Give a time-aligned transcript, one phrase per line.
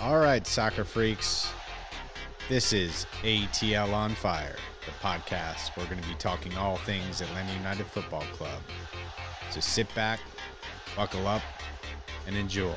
[0.00, 1.50] All right, soccer freaks.
[2.48, 4.54] This is ATL on Fire,
[4.86, 5.76] the podcast.
[5.76, 8.62] We're going to be talking all things Atlanta United Football Club.
[9.50, 10.20] So sit back,
[10.94, 11.42] buckle up,
[12.28, 12.76] and enjoy.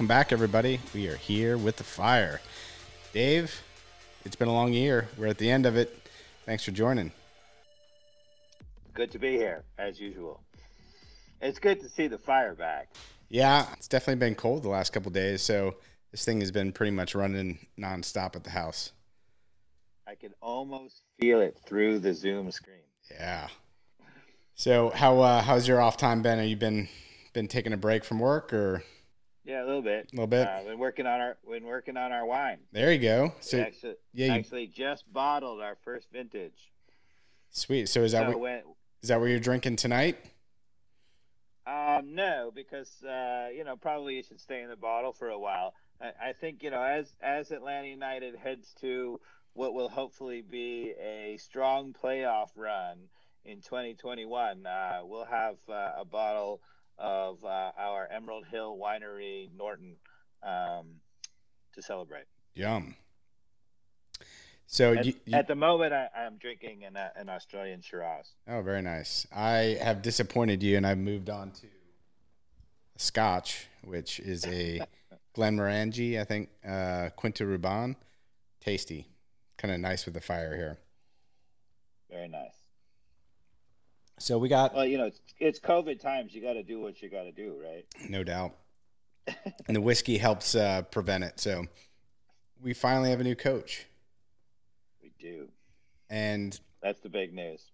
[0.00, 0.80] Welcome back, everybody.
[0.94, 2.40] We are here with the fire.
[3.12, 3.60] Dave,
[4.24, 5.06] it's been a long year.
[5.18, 5.94] We're at the end of it.
[6.46, 7.12] Thanks for joining.
[8.94, 10.40] Good to be here, as usual.
[11.42, 12.88] It's good to see the fire back.
[13.28, 15.74] Yeah, it's definitely been cold the last couple days, so
[16.12, 18.92] this thing has been pretty much running nonstop at the house.
[20.08, 22.86] I can almost feel it through the Zoom screen.
[23.10, 23.48] Yeah.
[24.54, 26.38] So how uh, how's your off time been?
[26.38, 26.88] Have you been
[27.34, 28.82] been taking a break from work or
[29.44, 30.10] Yeah, a little bit.
[30.12, 30.46] a little bit?
[30.46, 32.58] Uh, been working on our been working on our wine.
[32.72, 33.24] there you go.
[33.24, 36.70] We So actually, yeah, you- actually just bottled our first vintage.
[37.50, 37.88] sweet.
[37.88, 38.62] So is that So what, when,
[39.02, 40.18] is that what you're drinking tonight?
[41.66, 45.38] um, no, because uh, you know probably it should stay in the bottle for a
[45.38, 45.74] while.
[46.00, 49.20] I, I think you know as as Atlanta United heads to
[49.54, 52.98] what will hopefully be a strong playoff run
[53.44, 56.60] in 2021, uh, we'll have uh, a bottle
[57.00, 59.96] of uh, our Emerald Hill Winery Norton
[60.42, 60.86] um,
[61.74, 62.24] to celebrate.
[62.54, 62.94] Yum.
[64.66, 68.30] So At, you, you, at the moment, I, I'm drinking an, an Australian Shiraz.
[68.46, 69.26] oh, very nice.
[69.34, 71.66] I have disappointed you, and I've moved on to
[72.96, 74.80] Scotch, which is a
[75.36, 77.96] Glenmorangie, I think, uh, Quinta Ruban.
[78.60, 79.08] Tasty,
[79.56, 80.78] kind of nice with the fire here.
[82.10, 82.59] Very nice.
[84.20, 86.34] So we got Well, you know, it's, it's COVID times.
[86.34, 87.86] You got to do what you got to do, right?
[88.08, 88.54] no doubt,
[89.66, 91.40] and the whiskey helps uh, prevent it.
[91.40, 91.64] So
[92.62, 93.86] we finally have a new coach,
[95.02, 95.48] We do.
[96.10, 97.70] and That's the big news.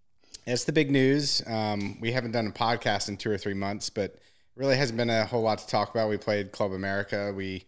[0.46, 1.42] That's the big news.
[1.46, 4.16] Um, we haven't done a podcast in two or three months, but
[4.54, 6.08] really hasn't been a whole lot to talk about.
[6.08, 7.32] We played Club America.
[7.34, 7.64] We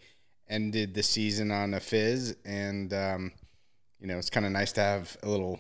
[0.49, 3.33] ended the season on a fizz, and um,
[4.01, 5.59] you know it's kind of nice to have a little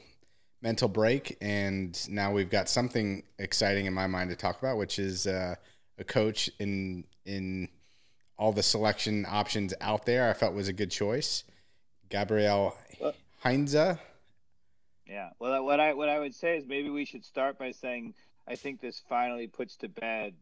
[0.60, 1.36] mental break.
[1.41, 5.54] And now we've got something exciting in my mind to talk about, which is uh,
[5.98, 7.69] a coach in in
[8.38, 10.28] all the selection options out there.
[10.28, 11.44] I felt was a good choice,
[12.08, 12.76] Gabriel
[13.41, 13.74] Heinze.
[13.74, 15.30] Yeah.
[15.38, 18.14] Well, what I what I would say is maybe we should start by saying
[18.46, 20.34] I think this finally puts to bed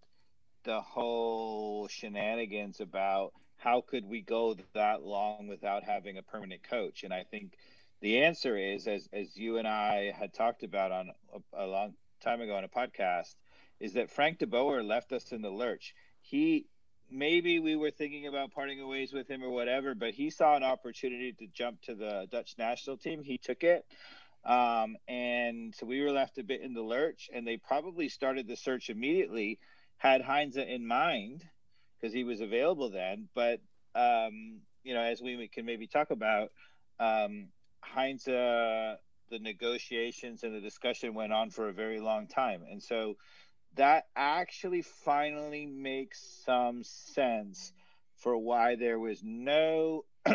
[0.65, 7.04] the whole shenanigans about how could we go that long without having a permanent coach,
[7.04, 7.56] and I think
[8.01, 11.95] the answer is as as you and I had talked about on a, a long
[12.23, 13.34] time ago on a podcast
[13.81, 15.95] is that Frank de Boer left us in the lurch.
[16.21, 16.67] He
[17.11, 20.62] maybe we were thinking about parting ways with him or whatever, but he saw an
[20.62, 23.23] opportunity to jump to the Dutch national team.
[23.23, 23.84] He took it.
[24.45, 28.47] Um, and so we were left a bit in the lurch, and they probably started
[28.47, 29.59] the search immediately,
[29.97, 31.43] had Heinze in mind
[32.01, 33.28] because he was available then.
[33.34, 33.61] But
[33.95, 36.53] um, you know, as we can maybe talk about,
[37.01, 37.49] um,
[37.94, 43.16] Heinze, the negotiations and the discussion went on for a very long time, and so
[43.74, 47.72] that actually finally makes some sense
[48.16, 50.04] for why there was no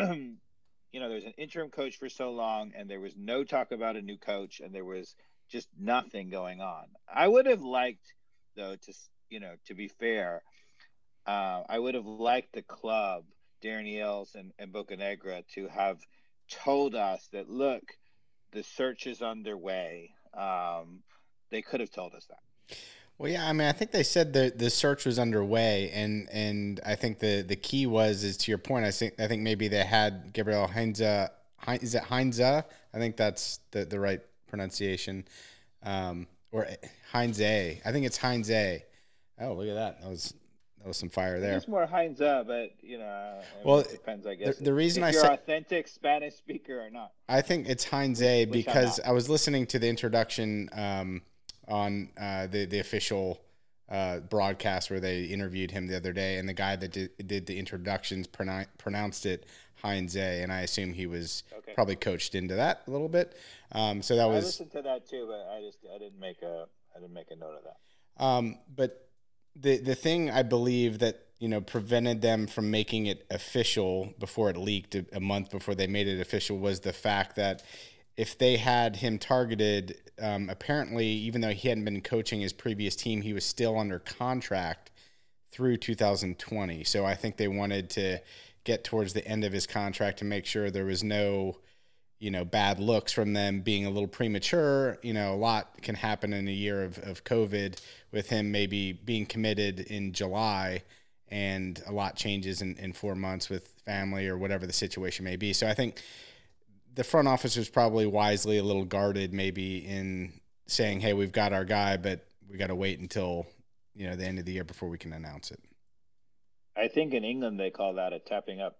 [0.92, 3.96] you know, there's an interim coach for so long, and there was no talk about
[3.96, 5.14] a new coach, and there was
[5.48, 6.84] just nothing going on.
[7.12, 8.12] I would have liked,
[8.56, 8.92] though, to
[9.30, 10.42] you know, to be fair,
[11.26, 13.24] uh, I would have liked the club,
[13.64, 15.98] Darren Eales and, and Bocanegra, to have
[16.62, 17.82] told us that look,
[18.52, 20.14] the search is underway.
[20.34, 21.02] Um,
[21.50, 22.76] they could have told us that.
[23.18, 26.80] Well, yeah, I mean, I think they said the the search was underway, and and
[26.84, 28.84] I think the the key was is to your point.
[28.84, 31.00] I think I think maybe they had Gabriel Heinze.
[31.58, 32.40] Hein- Is it Heinze?
[32.40, 32.64] I
[32.94, 35.24] think that's the the right pronunciation,
[35.82, 36.66] um, or
[37.12, 37.40] Heinze.
[37.40, 38.50] I think it's Heinze.
[39.40, 40.00] Oh, look at that!
[40.00, 40.34] That was
[40.82, 41.56] that was some fire there.
[41.56, 44.56] It's more Heinze, but you know, I mean, Well, it depends, I guess.
[44.58, 47.12] the reason if I you're said- authentic Spanish speaker or not.
[47.28, 48.98] I think it's Heinz I'm because.
[49.00, 51.22] I was listening to the introduction um,
[51.68, 53.40] on uh, the the official
[53.88, 57.46] uh, broadcast where they interviewed him the other day, and the guy that did, did
[57.46, 59.46] the introductions pronou- pronounced it
[59.82, 61.74] Heinz, A, and I assume he was okay.
[61.74, 63.36] probably coached into that a little bit.
[63.70, 64.44] Um, so that was.
[64.44, 67.30] I listened to that too, but I just I didn't make a I didn't make
[67.30, 68.24] a note of that.
[68.24, 69.08] Um, but
[69.56, 74.50] the the thing I believe that you know prevented them from making it official before
[74.50, 77.62] it leaked a, a month before they made it official was the fact that
[78.16, 82.94] if they had him targeted, um, apparently, even though he hadn't been coaching his previous
[82.94, 84.90] team, he was still under contract
[85.50, 86.84] through 2020.
[86.84, 88.18] So I think they wanted to
[88.64, 91.58] get towards the end of his contract to make sure there was no,
[92.22, 94.96] you know, bad looks from them being a little premature.
[95.02, 97.80] You know, a lot can happen in a year of, of COVID
[98.12, 100.84] with him maybe being committed in July
[101.26, 105.34] and a lot changes in, in four months with family or whatever the situation may
[105.34, 105.52] be.
[105.52, 106.00] So I think
[106.94, 110.32] the front office was probably wisely a little guarded, maybe in
[110.68, 113.48] saying, "Hey, we've got our guy, but we got to wait until
[113.96, 115.58] you know the end of the year before we can announce it."
[116.76, 118.78] I think in England they call that a tapping up,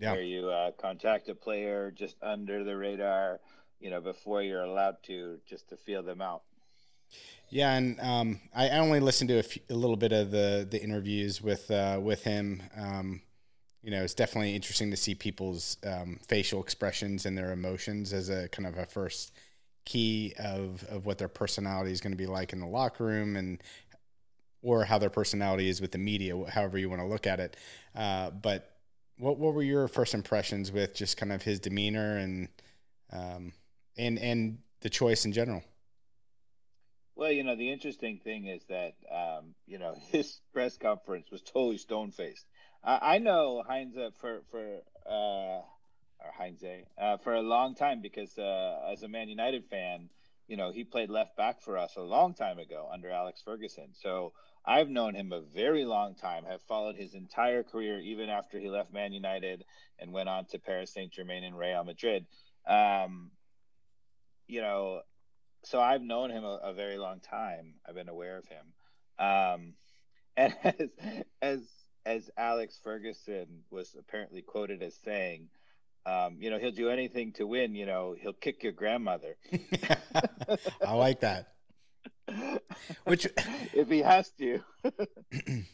[0.00, 0.12] yeah.
[0.12, 3.40] where you uh, contact a player just under the radar,
[3.80, 6.42] you know, before you're allowed to, just to feel them out.
[7.48, 10.82] Yeah, and um, I only listened to a, few, a, little bit of the the
[10.82, 12.62] interviews with uh, with him.
[12.76, 13.22] Um,
[13.82, 18.30] you know, it's definitely interesting to see people's um, facial expressions and their emotions as
[18.30, 19.32] a kind of a first
[19.84, 23.36] key of of what their personality is going to be like in the locker room
[23.36, 23.62] and
[24.62, 27.56] or how their personality is with the media, however you want to look at it.
[27.94, 28.75] Uh, but
[29.18, 32.48] what what were your first impressions with just kind of his demeanor and
[33.12, 33.52] um,
[33.96, 35.62] and and the choice in general?
[37.14, 41.42] Well, you know, the interesting thing is that um, you know his press conference was
[41.42, 42.46] totally stone faced.
[42.84, 45.62] I, I know Heinz for for uh,
[46.20, 46.62] or Heinz
[46.98, 50.10] uh, for a long time because uh, as a Man United fan,
[50.46, 53.88] you know he played left back for us a long time ago under Alex Ferguson.
[53.92, 54.32] So
[54.66, 56.44] I've known him a very long time.
[56.44, 59.64] Have followed his entire career, even after he left Man United
[59.98, 62.26] and went on to Paris Saint Germain and Real Madrid.
[62.66, 63.30] Um,
[64.48, 65.02] you know,
[65.64, 67.74] so I've known him a, a, very long time.
[67.88, 68.66] I've been aware of him.
[69.18, 69.74] Um,
[70.36, 70.90] and as
[71.40, 71.60] as
[72.04, 75.48] as Alex Ferguson was apparently quoted as saying,
[76.04, 77.74] um, you know, he'll do anything to win.
[77.74, 79.36] You know, he'll kick your grandmother.
[80.86, 81.55] I like that.
[83.04, 83.26] Which,
[83.72, 84.60] if he has to.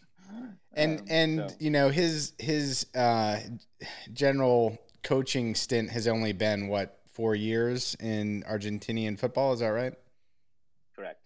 [0.74, 1.56] and um, and so.
[1.58, 3.38] you know his his uh,
[4.12, 9.52] general coaching stint has only been what four years in Argentinian football.
[9.52, 9.94] Is that right?
[10.96, 11.20] Correct.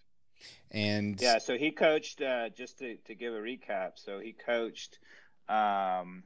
[0.70, 3.92] And yeah, so he coached uh, just to, to give a recap.
[3.96, 4.98] So he coached.
[5.48, 6.24] Um,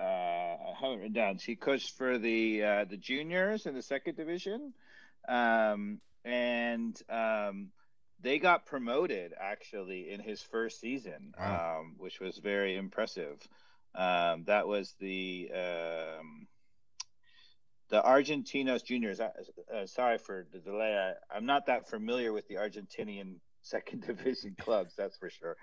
[0.00, 1.38] uh, I haven't down.
[1.38, 4.72] He coached for the uh, the juniors in the second division,
[5.28, 7.68] um, and um,
[8.20, 11.78] they got promoted actually in his first season, wow.
[11.80, 13.40] um, which was very impressive.
[13.94, 16.46] Um, that was the um,
[17.90, 19.20] the Argentinos juniors.
[19.20, 19.30] Uh,
[19.74, 21.14] uh, sorry for the delay.
[21.32, 25.56] I, am not that familiar with the Argentinian second division clubs, that's for sure.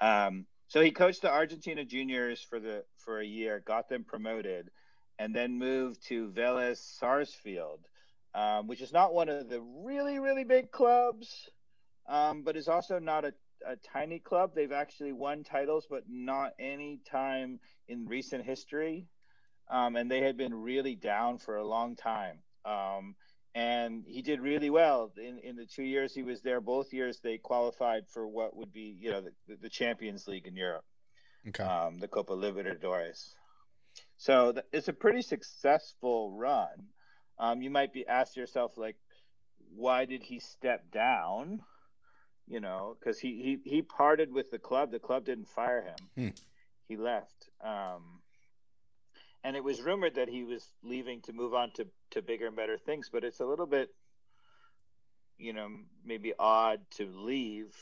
[0.00, 4.70] Um, so he coached the Argentina juniors for the for a year, got them promoted,
[5.18, 7.80] and then moved to Vélez Sarsfield,
[8.34, 11.50] um, which is not one of the really really big clubs,
[12.08, 13.32] um, but is also not a,
[13.66, 14.52] a tiny club.
[14.54, 19.06] They've actually won titles, but not any time in recent history,
[19.70, 22.38] um, and they had been really down for a long time.
[22.64, 23.14] Um,
[23.54, 26.60] and he did really well in, in the two years he was there.
[26.60, 30.56] Both years they qualified for what would be, you know, the, the Champions League in
[30.56, 30.84] Europe,
[31.48, 31.64] okay.
[31.64, 33.34] um, the Copa Libertadores.
[34.16, 36.88] So th- it's a pretty successful run.
[37.38, 38.96] Um, you might be asked yourself, like,
[39.74, 41.60] why did he step down?
[42.48, 44.90] You know, because he, he he parted with the club.
[44.90, 46.08] The club didn't fire him.
[46.16, 46.28] Hmm.
[46.88, 47.48] He left.
[47.64, 48.22] Um,
[49.44, 52.56] and it was rumored that he was leaving to move on to to bigger and
[52.56, 53.90] better things but it's a little bit
[55.38, 55.68] you know
[56.04, 57.74] maybe odd to leave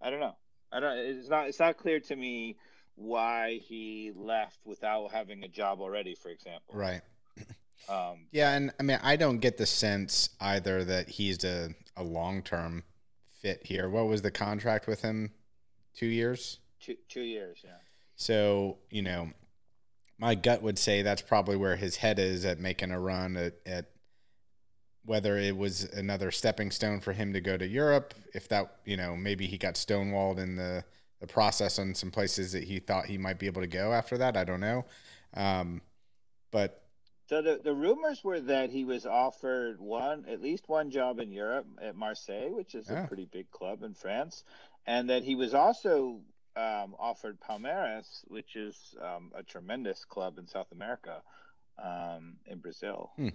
[0.00, 0.36] i don't know
[0.72, 2.56] i don't it's not it's not clear to me
[2.96, 7.00] why he left without having a job already for example right
[7.88, 12.02] um, yeah and i mean i don't get the sense either that he's a, a
[12.02, 12.84] long-term
[13.40, 15.30] fit here what was the contract with him
[15.94, 17.70] two years two, two years yeah
[18.16, 19.30] so you know
[20.18, 23.54] my gut would say that's probably where his head is at making a run at,
[23.64, 23.86] at
[25.04, 28.96] whether it was another stepping stone for him to go to Europe, if that, you
[28.96, 30.84] know, maybe he got stonewalled in the,
[31.20, 34.18] the process on some places that he thought he might be able to go after
[34.18, 34.36] that.
[34.36, 34.84] I don't know.
[35.34, 35.80] Um,
[36.50, 36.82] but
[37.30, 41.30] So the, the rumors were that he was offered one at least one job in
[41.30, 43.04] Europe at Marseille, which is Yeah.
[43.04, 44.42] a pretty big club in France,
[44.84, 46.22] and that he was also
[46.56, 51.22] um, offered Palmeiras, which is um, a tremendous club in South America,
[51.78, 53.12] um, in Brazil.
[53.14, 53.28] Hmm.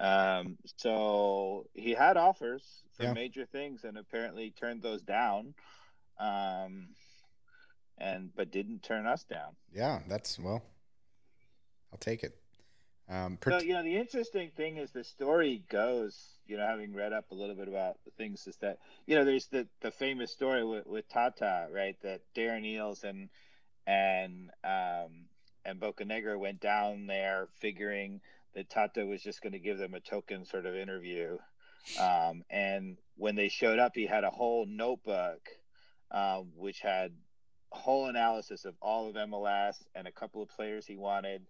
[0.00, 3.12] Um, so he had offers for Yeah.
[3.12, 5.52] major things, and apparently turned those down,
[6.18, 6.88] um,
[7.98, 9.56] and but didn't turn us down.
[9.70, 10.62] Yeah, that's well.
[11.92, 12.34] I'll take it.
[13.08, 16.16] Um, So you know, the interesting thing is the story goes.
[16.46, 19.24] You know, having read up a little bit about the things, is that you know,
[19.24, 21.96] there's the the famous story with, with Tata, right?
[22.02, 23.28] That Darren Eales and
[23.86, 25.26] and um,
[25.64, 28.20] and Bocanegra went down there figuring
[28.54, 31.38] that Tata was just going to give them a token sort of interview.
[32.00, 35.48] Um, and when they showed up, he had a whole notebook,
[36.10, 37.12] um, which had
[37.72, 41.42] a whole analysis of all of MLS and a couple of players he wanted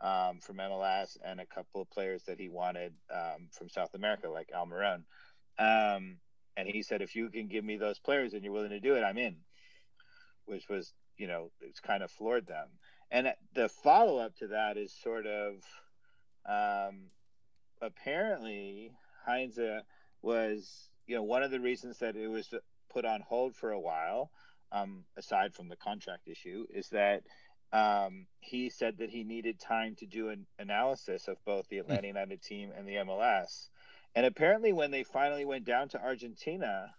[0.00, 4.28] um, from MLS and a couple of players that he wanted um, from South America,
[4.28, 5.02] like Almiron.
[5.58, 6.16] Um,
[6.56, 8.94] and he said, if you can give me those players and you're willing to do
[8.94, 9.36] it, I'm in.
[10.46, 12.68] Which was, you know, it's kind of floored them.
[13.10, 15.54] And the follow up to that is sort of
[16.46, 17.06] um,
[17.80, 18.92] apparently
[19.26, 19.58] Heinze
[20.22, 22.52] was, you know, one of the reasons that it was
[22.90, 24.30] put on hold for a while,
[24.72, 27.22] um, aside from the contract issue, is that
[27.74, 32.06] um, he said that he needed time to do an analysis of both the Atlanta
[32.06, 33.68] United team and the MLS.
[34.14, 36.94] And apparently, when they finally went down to Argentina,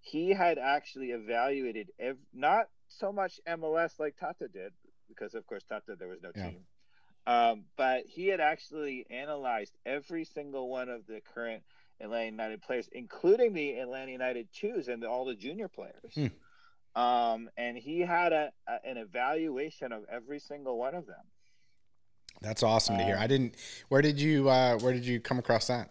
[0.00, 4.72] he had actually evaluated ev- not so much MLS like Tata did,
[5.08, 6.50] because of course Tata there was no Yeah.
[6.50, 6.64] team,
[7.26, 11.64] um, but he had actually analyzed every single one of the current
[12.00, 16.14] Atlanta United players, including the Atlanta United twos and the, all the junior players.
[16.14, 16.28] Hmm.
[16.94, 21.24] Um, and he had a, a an evaluation of every single one of them.
[22.40, 23.16] that's awesome to hear.
[23.16, 23.54] um, I didn't.
[23.88, 25.90] Where did you uh, Where did you come across that?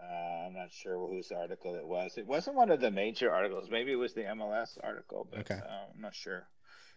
[0.00, 2.18] Uh, I'm not sure whose article it was.
[2.18, 3.68] It wasn't one of the major articles.
[3.70, 5.54] Maybe it was the MLS article, but Okay.
[5.60, 6.46] uh, I'm not sure.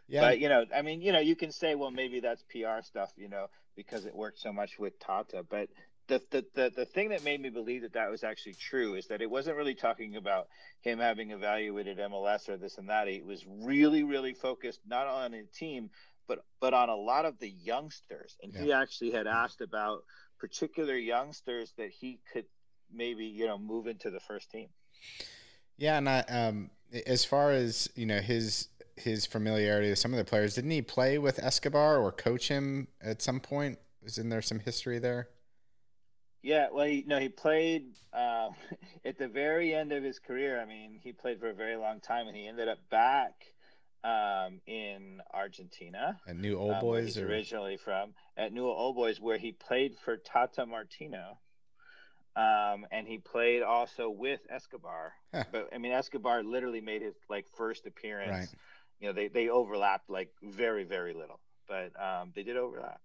[0.08, 2.82] Yeah, But you know, I mean, you know, you can say, well, maybe that's PR
[2.84, 5.44] stuff, you know, because it worked so much with Tata.
[5.50, 5.70] But
[6.08, 9.08] the the the, the thing that made me believe that that was actually true is
[9.08, 10.48] that it wasn't really talking about
[10.82, 13.08] him having evaluated MLS or this and that.
[13.08, 15.90] It was really, really focused not on a team,
[16.28, 18.38] but but on a lot of the youngsters.
[18.42, 20.04] And he actually had asked about
[20.40, 22.46] particular youngsters that he could
[22.94, 24.68] maybe you know move into the first team.
[25.78, 26.70] yeah, and I, um,
[27.06, 30.82] as far as you know, his his familiarity with some of the players, didn't he
[30.82, 33.78] play with Escobar or coach him at some point?
[34.04, 35.30] Isn't there some history there?
[36.46, 38.50] Yeah, well, he, no, he played uh,
[39.06, 40.62] at the very end of his career.
[40.62, 43.34] I mean, he played for a very long time, and he ended up back
[44.04, 48.96] um, in Argentina, At Newell's Old um, Boys he's or originally from, at Newell's Old
[48.96, 51.40] Boys, where he played for Tata Martino,
[52.36, 55.14] um, and he played also with Escobar.
[55.34, 55.44] Huh.
[55.52, 58.30] But I mean, Escobar literally made his like first appearance.
[58.32, 58.48] Right.
[59.02, 63.02] You know, they they overlapped like very very little, but um, they did overlap.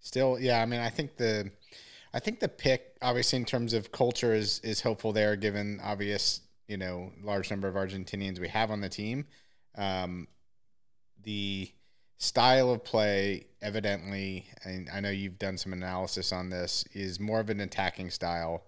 [0.00, 0.62] Still, yeah.
[0.62, 1.50] I mean, I think the,
[2.16, 6.40] I think the pick, obviously, in terms of culture, is is hopeful there, given obvious,
[6.66, 9.26] you know, large number of Argentinians we have on the team.
[9.76, 10.26] Um,
[11.22, 11.70] the
[12.16, 17.38] style of play, evidently, and I know you've done some analysis on this, is more
[17.38, 18.64] of an attacking style.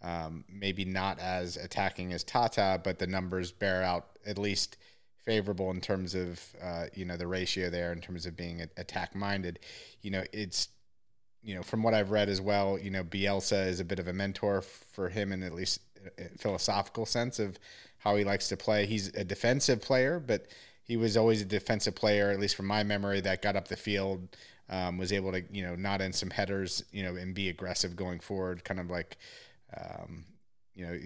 [0.00, 4.78] Um, maybe not as attacking as Tata, but the numbers bear out at least
[5.26, 9.14] favorable in terms of uh, you know the ratio there in terms of being attack
[9.14, 9.58] minded.
[10.00, 10.68] You know, it's
[11.42, 12.78] you know from what I've read as well.
[12.78, 15.80] You know, Bielsa is a bit of a mentor for him in at least
[16.18, 17.58] a philosophical sense of
[17.98, 18.86] how he likes to play.
[18.86, 20.46] He's a defensive player, but
[20.84, 23.76] he was always a defensive player, at least from my memory, that got up the
[23.76, 24.36] field,
[24.68, 27.96] um, was able to you know knot in some headers, you know, and be aggressive
[27.96, 29.16] going forward, kind of like.
[29.76, 30.24] Um,
[30.76, 30.98] you know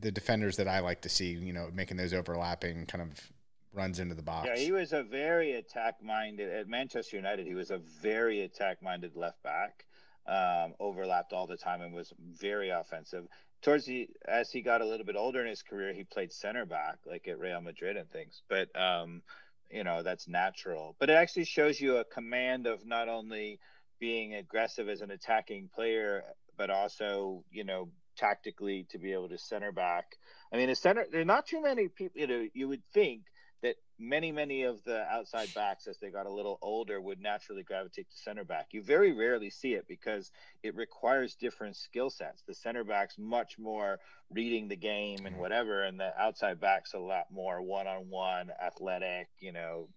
[0.00, 3.32] the defenders that I like to see, you know, making those overlapping kind of
[3.78, 4.48] runs into the box.
[4.48, 7.46] Yeah, he was a very attack minded at Manchester United.
[7.46, 9.86] He was a very attack minded left back.
[10.26, 13.26] Um, overlapped all the time and was very offensive.
[13.62, 16.66] Towards the as he got a little bit older in his career, he played center
[16.66, 18.42] back like at Real Madrid and things.
[18.48, 19.22] But um,
[19.70, 20.96] you know that's natural.
[20.98, 23.58] But it actually shows you a command of not only
[23.98, 26.24] being aggressive as an attacking player,
[26.58, 30.16] but also you know tactically to be able to center back.
[30.52, 31.06] I mean, a center.
[31.10, 32.20] There are not too many people.
[32.20, 33.22] You know, you would think
[33.62, 37.62] that many many of the outside backs as they got a little older would naturally
[37.62, 38.68] gravitate to center back.
[38.72, 40.30] You very rarely see it because
[40.62, 42.42] it requires different skill sets.
[42.46, 43.98] The center backs much more
[44.30, 49.52] reading the game and whatever and the outside backs a lot more one-on-one athletic you
[49.52, 49.88] know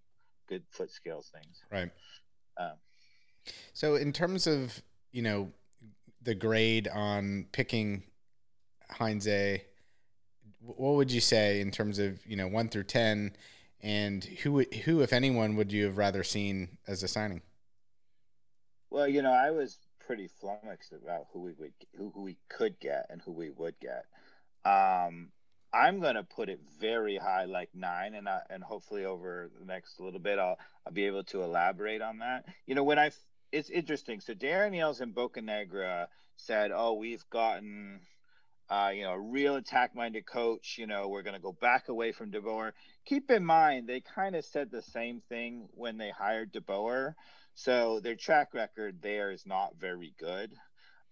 [0.47, 1.61] good foot skills things.
[1.71, 1.91] Right.
[2.57, 2.73] Um,
[3.73, 5.51] so in terms of you know,
[6.21, 8.03] the grade on picking
[8.89, 9.61] Heinze,
[10.61, 13.35] what would you say in terms of you know one through ten,
[13.81, 17.41] and who who if anyone would you have rather seen as a signing?
[18.89, 22.79] Well, you know, I was pretty flummoxed about who we would who, who we could
[22.79, 24.05] get and who we would get.
[24.65, 25.29] Um,
[25.73, 29.65] I'm going to put it very high, like nine, and I, and hopefully over the
[29.65, 32.45] next little bit, I'll I'll be able to elaborate on that.
[32.67, 33.11] You know, when I
[33.51, 34.19] it's interesting.
[34.19, 38.01] So Darren Eales and Bocanegra said, "Oh, we've gotten."
[38.71, 40.77] Uh, you know, a real attack-minded coach.
[40.79, 42.71] You know, we're going to go back away from DeBoer.
[43.05, 47.15] Keep in mind, they kind of said the same thing when they hired DeBoer.
[47.53, 50.53] So their track record there is not very good.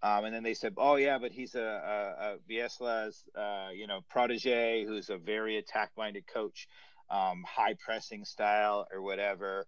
[0.02, 3.88] Um, and then they said, "Oh yeah, but he's a, a, a Bielsa's, uh, you
[3.88, 6.70] know, protege who's a very attack-minded coach,
[7.10, 9.66] um, high pressing style or whatever."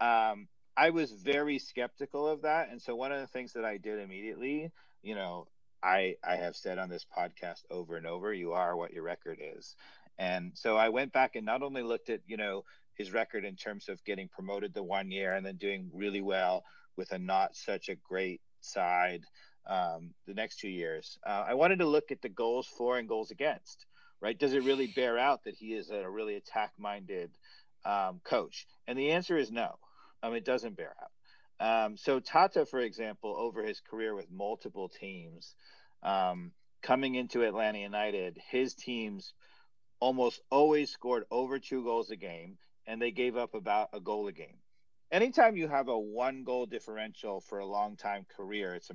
[0.00, 0.46] Um,
[0.76, 3.98] I was very skeptical of that, and so one of the things that I did
[3.98, 4.70] immediately,
[5.02, 5.48] you know,
[5.82, 9.38] I I have said on this podcast over and over, you are what your record
[9.40, 9.74] is,
[10.18, 13.56] and so I went back and not only looked at you know his record in
[13.56, 16.64] terms of getting promoted the one year and then doing really well
[16.96, 19.24] with a not such a great side
[19.66, 21.18] um, the next two years.
[21.26, 23.86] Uh, I wanted to look at the goals for and goals against.
[24.20, 24.38] Right?
[24.38, 27.30] Does it really bear out that he is a really attack-minded
[27.84, 28.68] um, coach?
[28.86, 29.74] And the answer is no.
[30.22, 31.10] Um, it doesn't bear out.
[31.62, 35.54] Um, so Tata, for example, over his career with multiple teams,
[36.02, 36.50] um,
[36.82, 39.32] coming into Atlanta United, his teams
[40.00, 44.26] almost always scored over two goals a game, and they gave up about a goal
[44.26, 44.58] a game.
[45.12, 48.94] Anytime you have a one goal differential for a long time career, it's a,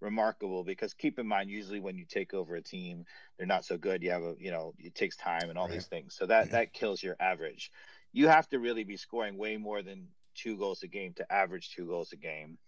[0.00, 3.06] remarkable because keep in mind usually when you take over a team
[3.38, 5.74] they're not so good you have a you know it takes time and all right.
[5.74, 7.70] these things so that that kills your average
[8.12, 11.70] you have to really be scoring way more than two goals a game to average
[11.74, 12.58] two goals a game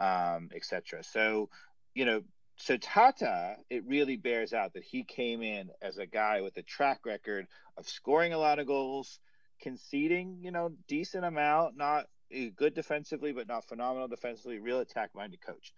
[0.00, 1.48] um etc so
[1.94, 2.22] you know
[2.56, 6.62] so Tata, it really bears out that he came in as a guy with a
[6.62, 9.18] track record of scoring a lot of goals,
[9.60, 15.10] conceding, you know, decent amount, not eh, good defensively, but not phenomenal defensively, real attack
[15.14, 15.72] minded coach.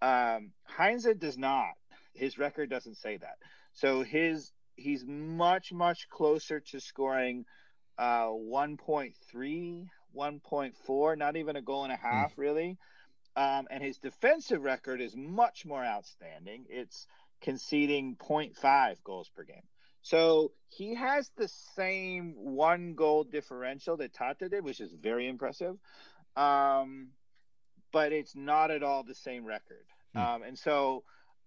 [0.00, 1.74] Um, Heinze does not.
[2.14, 3.36] His record doesn't say that.
[3.74, 7.44] So his he's much much closer to scoring
[7.98, 12.06] uh, 1.3, 1.4, not even a goal and a hmm.
[12.06, 12.76] half really.
[13.36, 16.66] Um, and his defensive record is much more outstanding.
[16.68, 17.06] It's
[17.40, 19.62] conceding 0.5 goals per game.
[20.02, 25.76] So he has the same one goal differential that Tata did, which is very impressive.
[26.36, 27.08] Um,
[27.92, 29.84] but it's not at all the same record.
[30.14, 30.18] Hmm.
[30.18, 31.04] Um, and so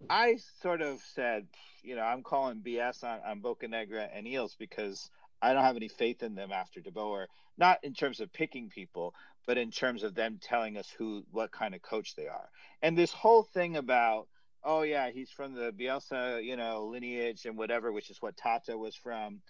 [0.09, 1.47] I sort of said,
[1.83, 5.09] you know, I'm calling BS on, on Bocanegra and Eales because
[5.41, 7.25] I don't have any faith in them after DeBoer,
[7.57, 9.13] not in terms of picking people,
[9.47, 12.49] but in terms of them telling us who, what kind of coach they are.
[12.81, 14.27] And this whole thing about,
[14.63, 18.77] oh yeah, he's from the Bielsa, you know, lineage and whatever, which is what Tata
[18.77, 19.41] was from,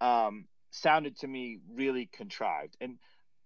[0.00, 2.76] um, sounded to me really contrived.
[2.80, 2.98] And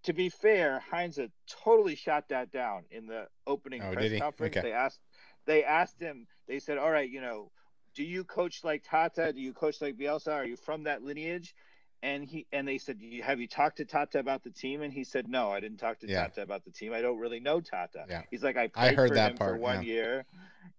[0.05, 1.19] to be fair, Heinze
[1.65, 4.57] totally shot that down in the opening oh, press conference.
[4.57, 4.69] Okay.
[4.69, 5.01] They asked
[5.47, 7.51] they asked him, they said, All right, you know,
[7.95, 9.33] do you coach like Tata?
[9.33, 10.33] Do you coach like Bielsa?
[10.33, 11.55] Are you from that lineage?
[12.03, 14.83] And he and they said, Have you talked to Tata about the team?
[14.83, 16.23] And he said, No, I didn't talk to yeah.
[16.23, 16.93] Tata about the team.
[16.93, 18.05] I don't really know Tata.
[18.09, 18.23] Yeah.
[18.31, 19.93] He's like, I played I heard for that him part, for one yeah.
[19.93, 20.25] year.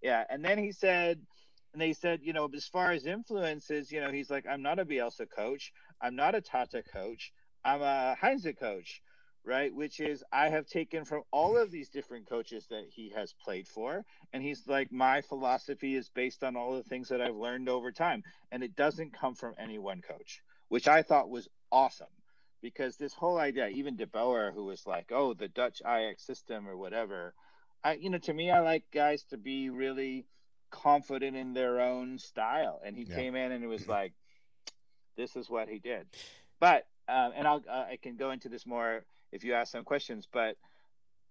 [0.01, 0.23] Yeah.
[0.29, 1.19] And then he said,
[1.73, 4.79] and they said, you know, as far as influences, you know, he's like, I'm not
[4.79, 5.73] a Bielsa coach.
[6.01, 7.33] I'm not a Tata coach.
[7.65, 9.01] I'm a Heinze coach
[9.47, 9.73] right?
[9.73, 13.67] Which is I have taken from all of these different coaches that he has played
[13.67, 17.69] for, and he's like, my philosophy is based on all the things that I've learned
[17.69, 22.07] over time, and it doesn't come from any one coach, which I thought was awesome.
[22.61, 26.67] Because this whole idea, even De Boer, who was like, "Oh, the Dutch Ajax system"
[26.67, 27.35] or whatever,
[27.83, 30.25] I, you know, to me, I like guys to be really
[30.71, 33.15] confident in their own style, and he yeah.
[33.15, 34.13] came in and it was like,
[35.15, 36.07] "This is what he did."
[36.59, 39.83] But um, and I'll uh, I can go into this more if you ask some
[39.83, 40.27] questions.
[40.31, 40.57] But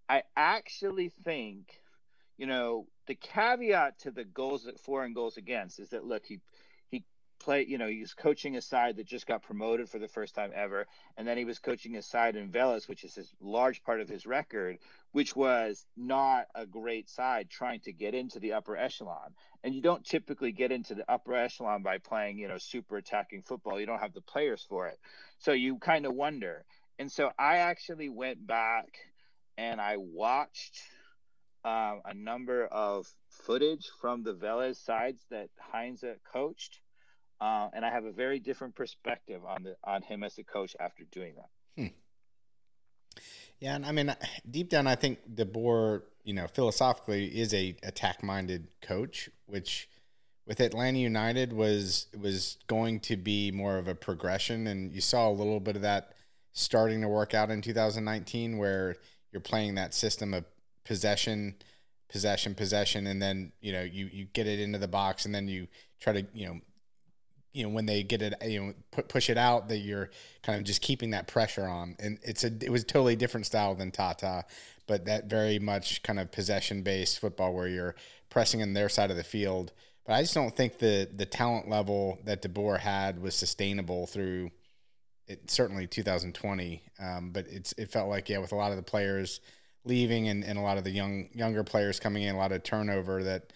[0.08, 1.80] I actually think,
[2.38, 6.40] you know, the caveat to the goals for and goals against is that look, he
[7.46, 10.08] he played, you know, he was coaching a side that just got promoted for the
[10.08, 13.24] first time ever, and then he was coaching a side in Velez, which is a
[13.40, 14.78] large part of his record,
[15.12, 19.34] which was not a great side trying to get into the upper echelon.
[19.62, 23.42] And you don't typically get into the upper echelon by playing, you know, super attacking
[23.42, 23.78] football.
[23.78, 24.98] You don't have the players for it.
[25.38, 26.64] So you kind of wonder.
[26.98, 28.86] And so I actually went back
[29.56, 30.80] and I watched
[31.64, 36.78] um, a number of footage from the Velez sides that Heinze coached,
[37.40, 40.74] uh, and I have a very different perspective on the on him as a coach
[40.80, 41.50] after doing that.
[41.80, 41.94] Hmm.
[43.60, 44.14] Yeah, and I mean,
[44.50, 49.88] deep down, I think DeBoer, you know, philosophically is a attack-minded coach, which
[50.46, 55.28] with Atlanta United was was going to be more of a progression, and you saw
[55.28, 56.12] a little bit of that
[56.52, 58.96] starting to work out in 2019, where
[59.32, 60.44] you're playing that system of
[60.84, 61.56] possession,
[62.08, 65.48] possession, possession, and then you know you you get it into the box, and then
[65.48, 65.66] you
[66.00, 66.60] try to you know
[67.56, 70.10] you know when they get it you know put, push it out that you're
[70.42, 71.96] kind of just keeping that pressure on.
[71.98, 74.44] And it's a it was a totally different style than Tata
[74.86, 77.94] but that very much kind of possession based football where you're
[78.30, 79.72] pressing in their side of the field.
[80.04, 84.06] But I just don't think the the talent level that De Boer had was sustainable
[84.06, 84.50] through
[85.26, 88.82] it, certainly 2020 um, but it's it felt like yeah with a lot of the
[88.82, 89.40] players
[89.84, 92.62] leaving and, and a lot of the young younger players coming in a lot of
[92.62, 93.52] turnover that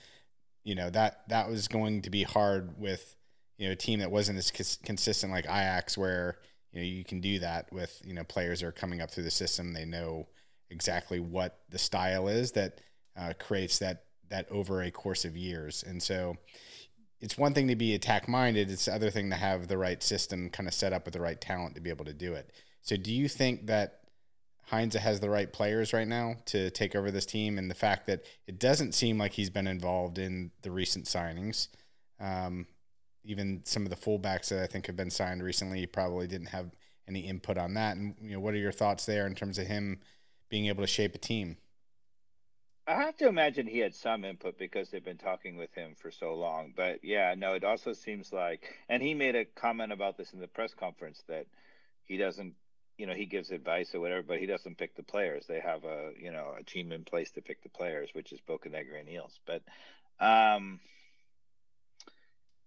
[0.64, 3.14] you know that that was going to be hard with
[3.60, 6.38] you know a team that wasn't as cons- consistent like Ajax, where
[6.72, 9.30] you know you can do that with you know players are coming up through the
[9.30, 9.74] system.
[9.74, 10.28] They know
[10.70, 12.80] exactly what the style is that
[13.18, 15.84] uh, creates that that over a course of years.
[15.86, 16.36] And so
[17.20, 18.70] it's one thing to be attack minded.
[18.70, 21.20] It's the other thing to have the right system kind of set up with the
[21.20, 22.50] right talent to be able to do it.
[22.80, 24.00] So do you think that
[24.70, 28.06] Heinze has the right players right now to take over this team, and the fact
[28.06, 31.68] that it doesn't seem like he's been involved in the recent signings,
[32.20, 32.66] um,
[33.24, 36.70] even some of the fullbacks that I think have been signed recently probably didn't have
[37.06, 37.96] any input on that.
[37.96, 40.00] And you know, what are your thoughts there in terms of him
[40.48, 41.56] being able to shape a team?
[42.86, 46.10] I have to imagine he had some input because they've been talking with him for
[46.10, 46.72] so long.
[46.74, 50.40] But yeah, no, it also seems like, and he made a comment about this in
[50.40, 51.46] the press conference that
[52.04, 52.54] he doesn't,
[52.98, 55.46] you know, he gives advice or whatever, but he doesn't pick the players.
[55.46, 58.40] They have a, you know, a team in place to pick the players, which is
[58.40, 59.38] Bocanegra and Eales.
[59.46, 59.62] But,
[60.18, 60.80] um,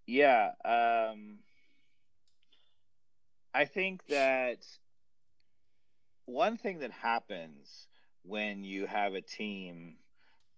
[0.05, 1.39] yeah, um,
[3.53, 4.65] I think that
[6.25, 7.87] one thing that happens
[8.23, 9.95] when you have a team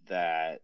[0.08, 0.62] that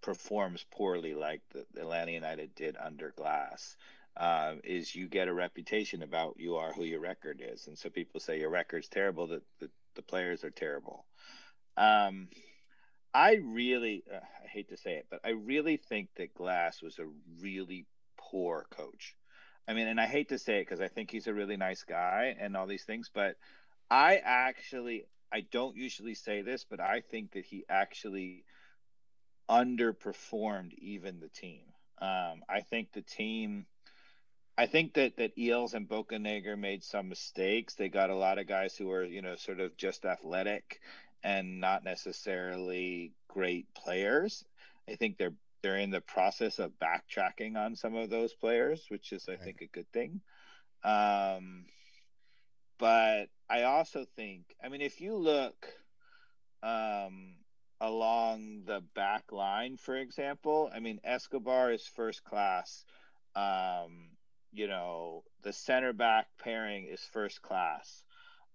[0.00, 3.76] performs poorly, like the, Atlanta United did under Glass,
[4.16, 7.88] uh, is you get a reputation about you are who your record is, and so
[7.88, 11.04] people say your record's terrible, that the, the players are terrible.
[11.76, 12.28] Um,
[13.12, 16.98] I really, uh, I hate to say it, but I really think that Glass was
[16.98, 17.06] a
[17.40, 17.86] really
[18.34, 19.14] poor coach.
[19.68, 21.84] I mean, and I hate to say it because I think he's a really nice
[21.84, 23.36] guy and all these things, but
[23.88, 28.44] I actually, I don't usually say this, but I think that he actually
[29.48, 31.60] underperformed even the team.
[31.98, 33.66] Um, I think the team,
[34.58, 37.74] I think that that Eales and Bocanegra made some mistakes.
[37.74, 40.80] They got a lot of guys who are, you know, sort of just athletic
[41.22, 44.44] and not necessarily great players.
[44.88, 49.14] I think they're they're in the process of backtracking on some of those players, which
[49.14, 50.20] is, I think, a good thing.
[50.84, 51.64] Um,
[52.78, 55.66] but I also think, I mean, if you look
[56.62, 57.36] um,
[57.80, 62.84] along the back line, for example, I mean, Escobar is first class.
[63.34, 64.10] Um,
[64.52, 68.04] you know, the center back pairing is first class.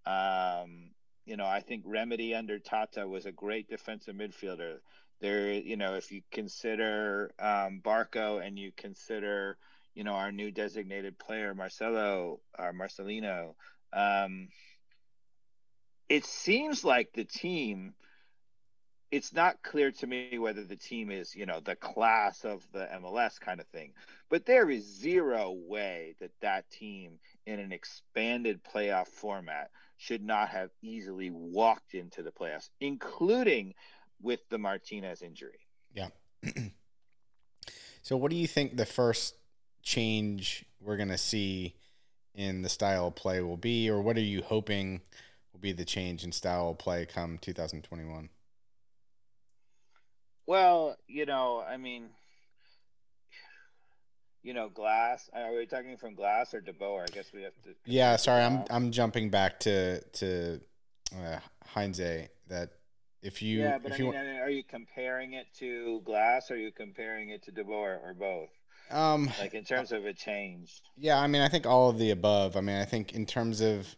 [0.05, 0.91] Um,
[1.25, 4.77] you know, I think Remedi under Tata was a great defensive midfielder.
[5.21, 9.57] There, you know, if you consider um, Barco and you consider,
[9.93, 13.55] you know, our new designated player Marcelo or Marcelino,
[13.91, 14.47] um,
[16.07, 17.93] it seems like the team.
[19.11, 22.87] It's not clear to me whether the team is, you know, the class of the
[23.01, 23.93] MLS kind of thing,
[24.29, 30.49] but there is zero way that that team in an expanded playoff format should not
[30.49, 33.73] have easily walked into the playoffs, including
[34.21, 35.59] with the Martinez injury.
[35.93, 36.09] Yeah.
[38.01, 39.35] so, what do you think the first
[39.81, 41.75] change we're going to see
[42.35, 45.01] in the style of play will be, or what are you hoping
[45.51, 48.29] will be the change in style of play come 2021?
[50.45, 52.09] Well, you know, I mean,
[54.41, 55.29] you know, Glass.
[55.33, 57.03] Are we talking from Glass or DeBoer?
[57.03, 57.75] I guess we have to.
[57.85, 60.59] Yeah, sorry, I'm I'm jumping back to to
[61.15, 61.97] uh, Heinze
[62.47, 62.71] that
[63.21, 66.49] if you, yeah, but if I you, mean, are you comparing it to Glass?
[66.51, 68.49] Or are you comparing it to DeBoer, or both?
[68.91, 70.81] Um, like in terms of a change.
[70.97, 72.57] Yeah, I mean, I think all of the above.
[72.57, 73.95] I mean, I think in terms of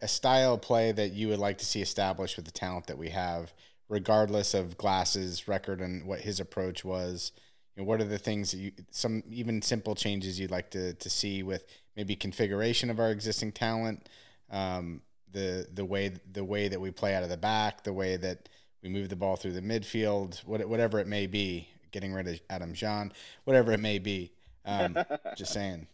[0.00, 2.98] a style of play that you would like to see established with the talent that
[2.98, 3.52] we have,
[3.88, 7.30] regardless of Glass's record and what his approach was.
[7.76, 10.94] You know, what are the things that you, some even simple changes you'd like to
[10.94, 11.64] to see with
[11.96, 14.08] maybe configuration of our existing talent,
[14.50, 18.16] um, the the way the way that we play out of the back, the way
[18.16, 18.48] that
[18.82, 22.74] we move the ball through the midfield, whatever it may be, getting rid of Adam
[22.74, 23.12] Jahn,
[23.44, 24.32] whatever it may be.
[24.64, 24.96] Um,
[25.36, 25.86] just saying.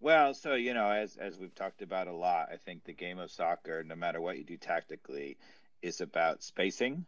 [0.00, 3.18] Well, so you know, as as we've talked about a lot, I think the game
[3.18, 5.36] of soccer, no matter what you do tactically,
[5.82, 7.04] is about spacing.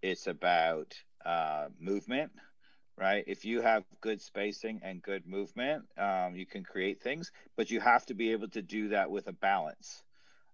[0.00, 0.94] It's about
[1.24, 2.32] uh, movement,
[2.96, 3.24] right?
[3.26, 7.80] If you have good spacing and good movement, um, you can create things, but you
[7.80, 10.02] have to be able to do that with a balance.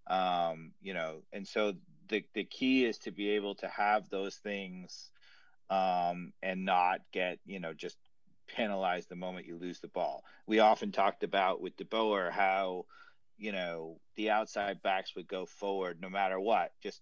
[0.09, 1.75] Um, you know, and so
[2.09, 5.11] the the key is to be able to have those things
[5.71, 7.97] um, and not get you know just
[8.47, 10.25] penalized the moment you lose the ball.
[10.47, 12.87] We often talked about with De Boer how
[13.37, 17.01] you know the outside backs would go forward no matter what, just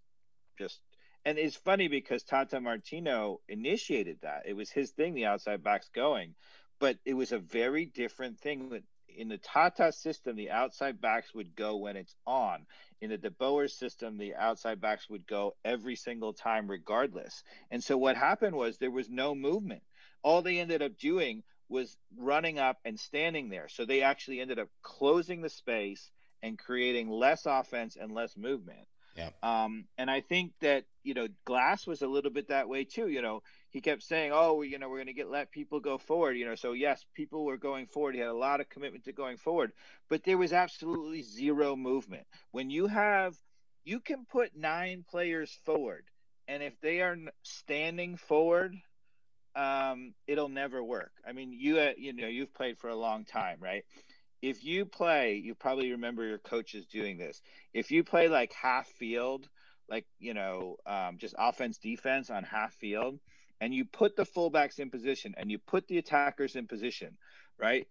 [0.58, 0.80] just
[1.24, 4.44] and it's funny because Tata Martino initiated that.
[4.46, 6.36] It was his thing, the outside backs going,
[6.78, 8.82] but it was a very different thing.
[9.16, 12.66] In the Tata system, the outside backs would go when it's on.
[13.00, 17.42] In the De Boer system, the outside backs would go every single time, regardless.
[17.70, 19.82] And so what happened was there was no movement.
[20.22, 23.68] All they ended up doing was running up and standing there.
[23.68, 26.10] So they actually ended up closing the space
[26.42, 28.86] and creating less offense and less movement.
[29.16, 29.30] Yeah.
[29.42, 33.08] Um, and I think that you know Glass was a little bit that way too.
[33.08, 33.42] You know,
[33.76, 36.46] he kept saying, "Oh, you know, we're going to get let people go forward." You
[36.46, 38.14] know, so yes, people were going forward.
[38.14, 39.72] He had a lot of commitment to going forward,
[40.08, 42.26] but there was absolutely zero movement.
[42.52, 43.36] When you have,
[43.84, 46.04] you can put nine players forward,
[46.48, 48.74] and if they are standing forward,
[49.54, 51.12] um, it'll never work.
[51.28, 53.84] I mean, you uh, you know, you've played for a long time, right?
[54.40, 57.42] if you play, you probably remember your coaches doing this.
[57.74, 59.50] If you play like half field,
[59.86, 63.18] like you know, um, just offense defense on half field,
[63.60, 67.16] and you put the fullbacks in position and you put the attackers in position,
[67.58, 67.86] right?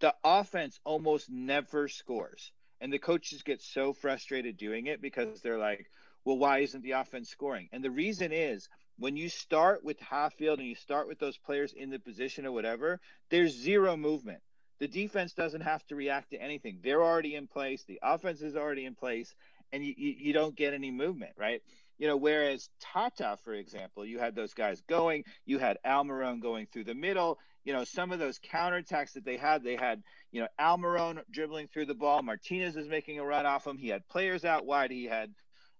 [0.00, 5.58] The offense almost never scores, and the coaches get so frustrated doing it because they're
[5.58, 5.90] like,
[6.24, 10.34] "Well, why isn't the offense scoring?" And the reason is when you start with half
[10.34, 14.42] field and you start with those players in the position or whatever, there's zero movement
[14.78, 16.80] the defense doesn't have to react to anything.
[16.82, 17.84] They're already in place.
[17.84, 19.34] The offense is already in place,
[19.72, 21.62] and you, you, you, don't get any movement, right?
[21.98, 25.24] You know, whereas Tata, for example, you had those guys going.
[25.44, 27.38] You had Almiron going through the middle.
[27.64, 31.68] You know, some of those counterattacks that they had, they had, you know, Almiron dribbling
[31.68, 32.22] through the ball.
[32.22, 33.78] Martinez is making a run off him.
[33.78, 34.90] He had players out wide.
[34.90, 35.32] He had,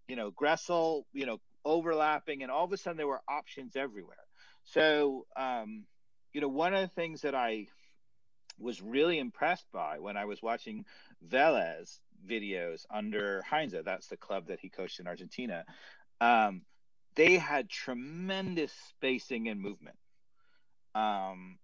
[0.08, 4.16] you know, Gressel, you know, overlapping, and all of a sudden there were options everywhere.
[4.64, 5.84] So, um,
[6.32, 7.66] you know, one of the things that I
[8.58, 10.84] was really impressed by when I was watching
[11.26, 13.74] Velez videos under Heinze.
[13.84, 15.64] That's the club that he coached in Argentina.
[16.20, 16.62] Um,
[17.14, 19.96] they had tremendous spacing and movement.
[20.94, 21.58] Um,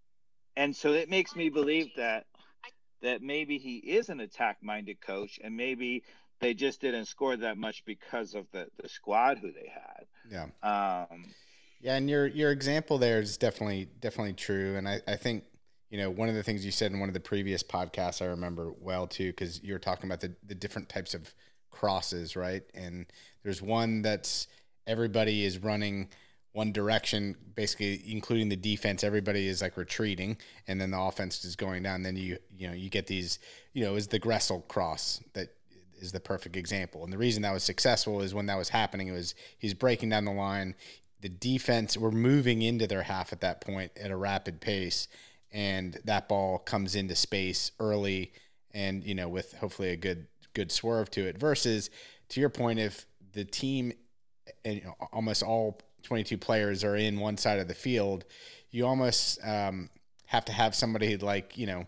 [0.57, 2.27] and so it makes me believe that
[3.03, 6.05] that maybe he is an attack-minded coach, and maybe
[6.41, 10.07] they just didn't score that much because of the the squad who they had.
[10.31, 11.07] Yeah.
[11.11, 11.25] Um,
[11.81, 15.45] yeah, and your your example there is definitely definitely true, and I, I think
[15.93, 18.25] you know, one of the things you said in one of the previous podcasts I
[18.25, 21.35] remember well too, because you were talking about the, the different types of
[21.73, 22.63] crosses, right?
[22.75, 23.07] And
[23.43, 24.47] there's one that's
[24.87, 26.09] everybody is running
[26.53, 29.03] one direction, basically including the defense.
[29.03, 30.37] Everybody is like retreating,
[30.69, 32.03] and then the offense is going down.
[32.03, 33.39] Then you you know you get these
[33.73, 35.49] you know is the Gressel cross that
[35.99, 37.05] is the perfect example.
[37.05, 40.11] And the reason that was successful is when that was happening, it was he's breaking
[40.11, 40.75] down the line.
[41.21, 45.09] The defense were moving into their half at that point at a rapid pace,
[45.51, 48.33] and that ball comes into space early
[48.75, 51.91] and you know with hopefully a good good swerve to it versus
[52.29, 53.93] to your point if the team
[54.65, 58.25] and you know, almost all 22 players are in one side of the field
[58.71, 59.89] you almost um,
[60.27, 61.87] have to have somebody like you know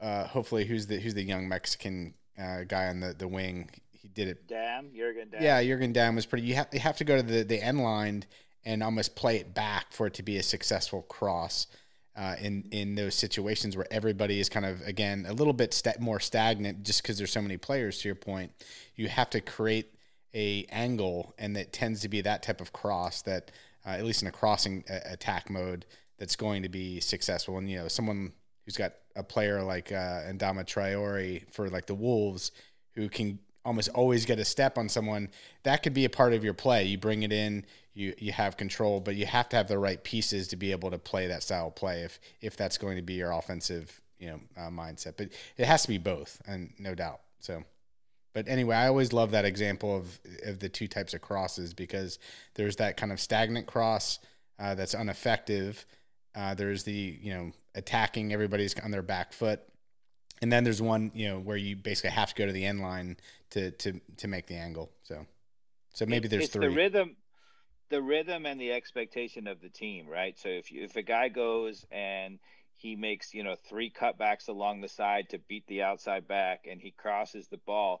[0.00, 3.68] uh, hopefully who's the who's the young Mexican uh, guy on the, the wing.
[3.90, 4.48] He did it.
[4.48, 7.22] Damm Jurgen Damm yeah Jurgen Damm was pretty you have, you have to go to
[7.22, 8.24] the, the end line
[8.64, 11.66] and almost play it back for it to be a successful cross
[12.16, 15.98] uh, in in those situations where everybody is kind of again a little bit sta-
[16.00, 17.98] more stagnant just because there's so many players.
[18.00, 18.52] To your point,
[18.96, 19.94] you have to create
[20.34, 23.50] a angle, and that tends to be that type of cross that
[23.86, 25.86] uh, at least in a crossing uh, attack mode
[26.18, 27.58] that's going to be successful.
[27.58, 28.32] And you know, someone
[28.64, 32.52] who's got a player like uh, Adama Traore for like the Wolves
[32.94, 33.38] who can
[33.70, 35.28] almost always get a step on someone,
[35.62, 36.84] that could be a part of your play.
[36.84, 40.02] You bring it in, you you have control, but you have to have the right
[40.02, 43.02] pieces to be able to play that style of play if if that's going to
[43.02, 45.14] be your offensive you know uh, mindset.
[45.16, 47.20] But it has to be both, and no doubt.
[47.38, 47.62] So.
[48.32, 52.20] But anyway, I always love that example of of the two types of crosses because
[52.54, 54.20] there's that kind of stagnant cross
[54.56, 55.84] uh, that's ineffective.
[56.36, 59.60] Uh, there's the you know attacking everybody's on their back foot,
[60.42, 62.80] and then there's one you know where you basically have to go to the end
[62.80, 63.16] line
[63.50, 64.90] to to to make the angle.
[65.02, 65.26] So
[65.94, 66.68] so maybe there's it's three.
[66.68, 67.16] The rhythm,
[67.88, 70.38] the rhythm and the expectation of the team, right?
[70.38, 72.38] So if you, if a guy goes and
[72.76, 76.80] he makes you know three cutbacks along the side to beat the outside back, and
[76.80, 78.00] he crosses the ball.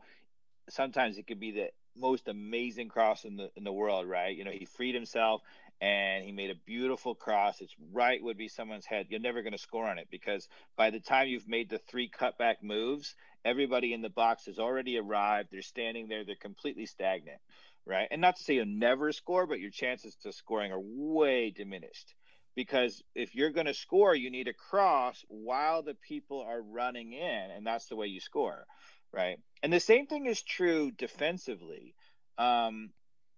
[0.68, 4.36] Sometimes it could be the most amazing cross in the in the world, right?
[4.36, 5.42] You know, he freed himself
[5.80, 7.60] and he made a beautiful cross.
[7.60, 9.06] It's right would be someone's head.
[9.08, 12.10] You're never going to score on it because by the time you've made the three
[12.10, 15.48] cutback moves, everybody in the box has already arrived.
[15.50, 16.24] They're standing there.
[16.24, 17.40] They're completely stagnant,
[17.86, 18.08] right?
[18.10, 22.14] And not to say you'll never score, but your chances to scoring are way diminished
[22.54, 27.12] because if you're going to score, you need a cross while the people are running
[27.12, 28.66] in, and that's the way you score,
[29.12, 29.38] right?
[29.62, 31.94] And the same thing is true defensively.
[32.38, 32.90] Um,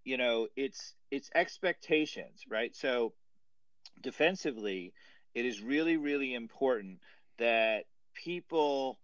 [0.04, 2.74] you know, it's it's expectations, right?
[2.74, 3.12] So
[4.00, 4.92] defensively,
[5.34, 6.98] it is really really important
[7.38, 7.84] that
[8.14, 8.98] people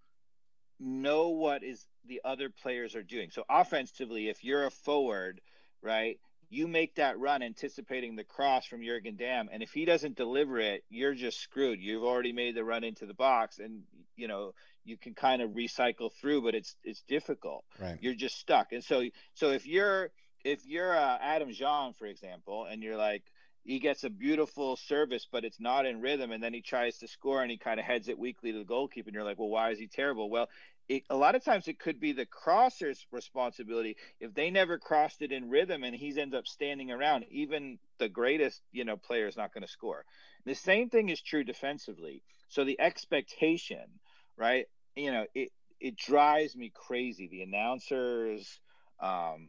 [0.81, 3.31] know what is the other players are doing.
[3.31, 5.41] So offensively, if you're a forward,
[5.83, 6.19] right,
[6.51, 10.59] you make that run anticipating the cross from Jurgen Damm, and if he doesn't deliver
[10.59, 11.81] it, you're just screwed.
[11.81, 13.83] You've already made the run into the box, and
[14.17, 17.65] you know you can kind of recycle through, but it's it's difficult.
[17.79, 17.99] Right.
[18.01, 18.73] You're just stuck.
[18.73, 20.11] And so so if you're
[20.45, 23.25] if you're uh, Adam Jahn, for example, and you're like
[23.65, 27.09] he gets a beautiful service, but it's not in rhythm, and then he tries to
[27.09, 29.49] score and he kind of heads it weakly to the goalkeeper, and you're like, well,
[29.49, 30.31] why is he terrible?
[30.31, 30.49] Well,
[30.89, 33.97] it, a lot of times it could be the crosser's responsibility.
[34.21, 38.09] If they never crossed it in rhythm and he ends up standing around even the
[38.09, 40.05] greatest you know player is not going to score.
[40.47, 42.23] The same thing is true defensively.
[42.49, 44.01] So the expectation
[44.37, 44.67] right
[44.97, 47.29] you know it it drives me crazy.
[47.29, 48.59] The announcers
[49.01, 49.49] um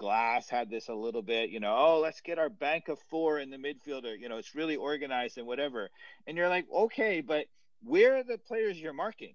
[0.00, 3.38] glass had this a little bit you know oh let's get our bank of four
[3.38, 5.90] in the midfielder you know it's really organized and whatever
[6.26, 7.44] and you're like okay but
[7.84, 9.34] where are the players you're marking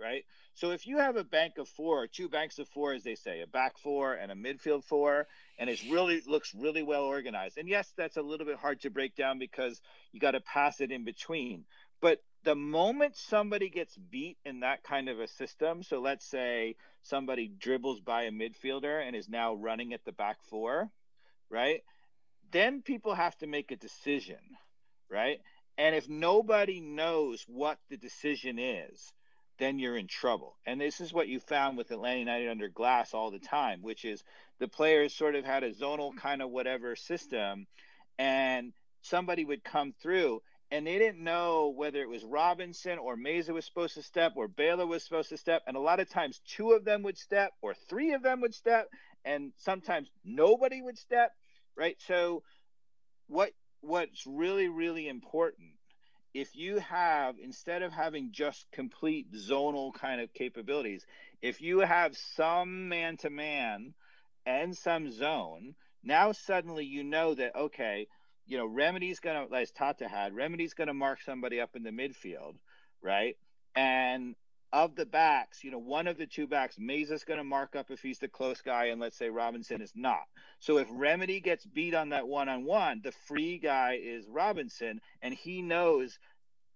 [0.00, 0.24] right
[0.56, 3.14] so if you have a bank of four or two banks of four, as they
[3.14, 5.26] say, a back four and a midfield four,
[5.58, 7.58] and it really looks really well organized.
[7.58, 10.80] And yes, that's a little bit hard to break down because you got to pass
[10.80, 11.66] it in between.
[12.00, 16.76] But the moment somebody gets beat in that kind of a system, so let's say
[17.02, 20.88] somebody dribbles by a midfielder and is now running at the back four,
[21.50, 21.82] right?
[22.52, 24.38] Then people have to make a decision,
[25.10, 25.40] right?
[25.76, 29.12] And if nobody knows what the decision is,
[29.58, 30.56] then you're in trouble.
[30.64, 34.04] And this is what you found with Atlanta United under Glass all the time, which
[34.04, 34.22] is
[34.60, 37.66] the players sort of had a zonal kind of whatever system,
[38.20, 43.50] and somebody would come through and they didn't know whether it was Robinson or Meza
[43.50, 45.62] was supposed to step or Baylor was supposed to step.
[45.66, 48.54] And a lot of times, two of them would step or three of them would
[48.54, 48.88] step,
[49.24, 51.32] and sometimes nobody would step,
[51.76, 51.96] right?
[52.06, 52.42] So,
[53.28, 55.68] what what's really really important
[56.34, 61.04] if you have instead of having just complete zonal kind of capabilities
[61.42, 63.94] if you have some man to man
[64.44, 68.06] and some zone now suddenly you know that okay
[68.46, 72.54] you know Remedi's gonna as tata had Remedi's gonna mark somebody up in the midfield
[73.02, 73.36] right
[73.74, 74.34] and
[74.72, 77.90] of the backs, you know, one of the two backs, Meza's going to mark up
[77.90, 80.24] if he's the close guy, and let's say Robinson is not.
[80.60, 85.00] So if Remedi gets beat on that one on one, the free guy is Robinson,
[85.22, 86.18] and he knows,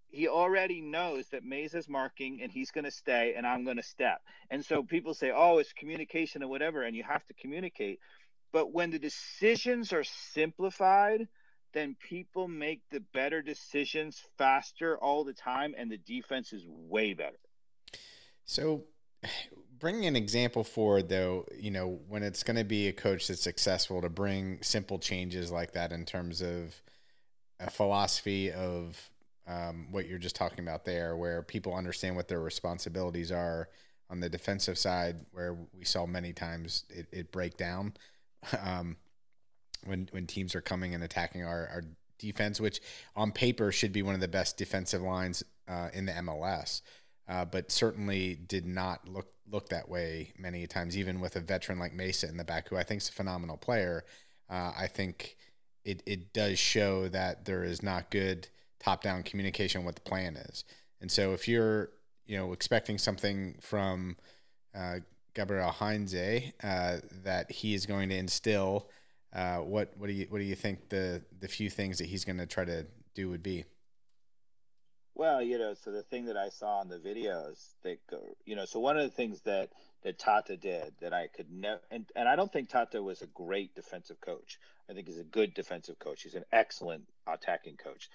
[0.08, 3.82] he already knows that Meza's marking and he's going to stay, and I'm going to
[3.82, 4.22] step.
[4.50, 7.98] And so people say, oh, it's communication or whatever, and you have to communicate.
[8.52, 11.28] But when the decisions are simplified,
[11.72, 17.14] then people make the better decisions faster all the time, and the defense is way
[17.14, 17.38] better.
[18.44, 18.84] So,
[19.78, 23.42] bringing an example forward, though, you know, when it's going to be a coach that's
[23.42, 26.80] successful to bring simple changes like that in terms of
[27.60, 29.10] a philosophy of
[29.46, 33.68] um, what you're just talking about there, where people understand what their responsibilities are
[34.08, 37.94] on the defensive side, where we saw many times it, it break down
[38.62, 38.96] um,
[39.84, 41.82] when when teams are coming and attacking our, our
[42.18, 42.80] defense, which
[43.16, 46.82] on paper should be one of the best defensive lines uh, in the MLS
[47.30, 50.98] uh, but certainly did not look look that way many times.
[50.98, 53.56] Even with a veteran like Meza in the back, who I think is a phenomenal
[53.56, 54.04] player,
[54.50, 55.36] uh, I think
[55.84, 58.48] it it does show that there is not good
[58.80, 60.64] top down communication what the plan is.
[61.00, 61.90] And so if you're
[62.26, 64.16] you know expecting something from
[64.74, 64.96] uh,
[65.34, 68.88] Gabriel Heinze uh, that he is going to instill,
[69.32, 72.24] uh, what what do you what do you think the the few things that he's
[72.24, 73.64] going to try to do would be?
[75.14, 78.56] Well, you know, so the thing that I saw in the videos that go, you
[78.56, 79.70] know, so one of the things that
[80.02, 83.26] that Tata did that I could never, and, and I don't think Tata was a
[83.26, 84.58] great defensive coach.
[84.88, 86.22] I think he's a good defensive coach.
[86.22, 88.08] He's an excellent attacking coach.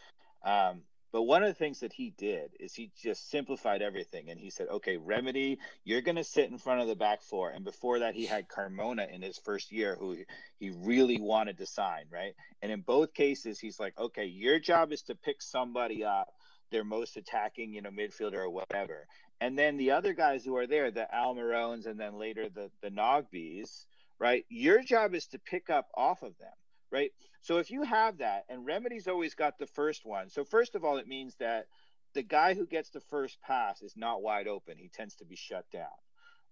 [0.44, 0.82] Um,
[1.16, 4.30] but one of the things that he did is he just simplified everything.
[4.30, 7.52] And he said, okay, Remedi, you're going to sit in front of the back four.
[7.52, 10.18] And before that, he had Carmona in his first year, who
[10.60, 12.34] he really wanted to sign, right?
[12.62, 16.34] And in both cases, he's like, okay, your job is to pick somebody up
[16.70, 19.08] their most attacking, you know, midfielder or whatever.
[19.40, 22.90] And then the other guys who are there, the Almirones and then later the the
[22.90, 23.86] Nagbes,
[24.20, 24.44] right?
[24.50, 26.52] Your job is to pick up off of them,
[26.96, 27.12] right?
[27.42, 30.30] So if you have that, and Remedi's always got the first one.
[30.30, 31.68] So first of all, it means that
[32.14, 34.78] the guy who gets the first pass is not wide open.
[34.78, 35.98] He tends to be shut down,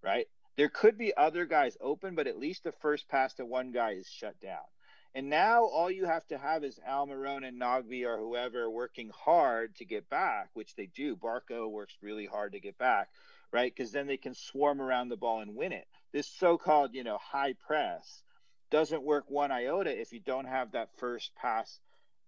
[0.04, 0.26] right?
[0.58, 3.92] There could be other guys open, but at least the first pass to one guy
[3.92, 4.68] is shut down.
[5.16, 9.78] And now all you have to have is Almiron and Nagbe or whoever working hard
[9.78, 11.16] to get back, which they do.
[11.16, 13.08] Barco works really hard to get back,
[13.54, 13.74] right?
[13.74, 15.88] Because then they can swarm around the ball and win it.
[16.12, 18.24] This so-called, you know, high press
[18.72, 21.80] doesn't work one iota if you don't have that first pass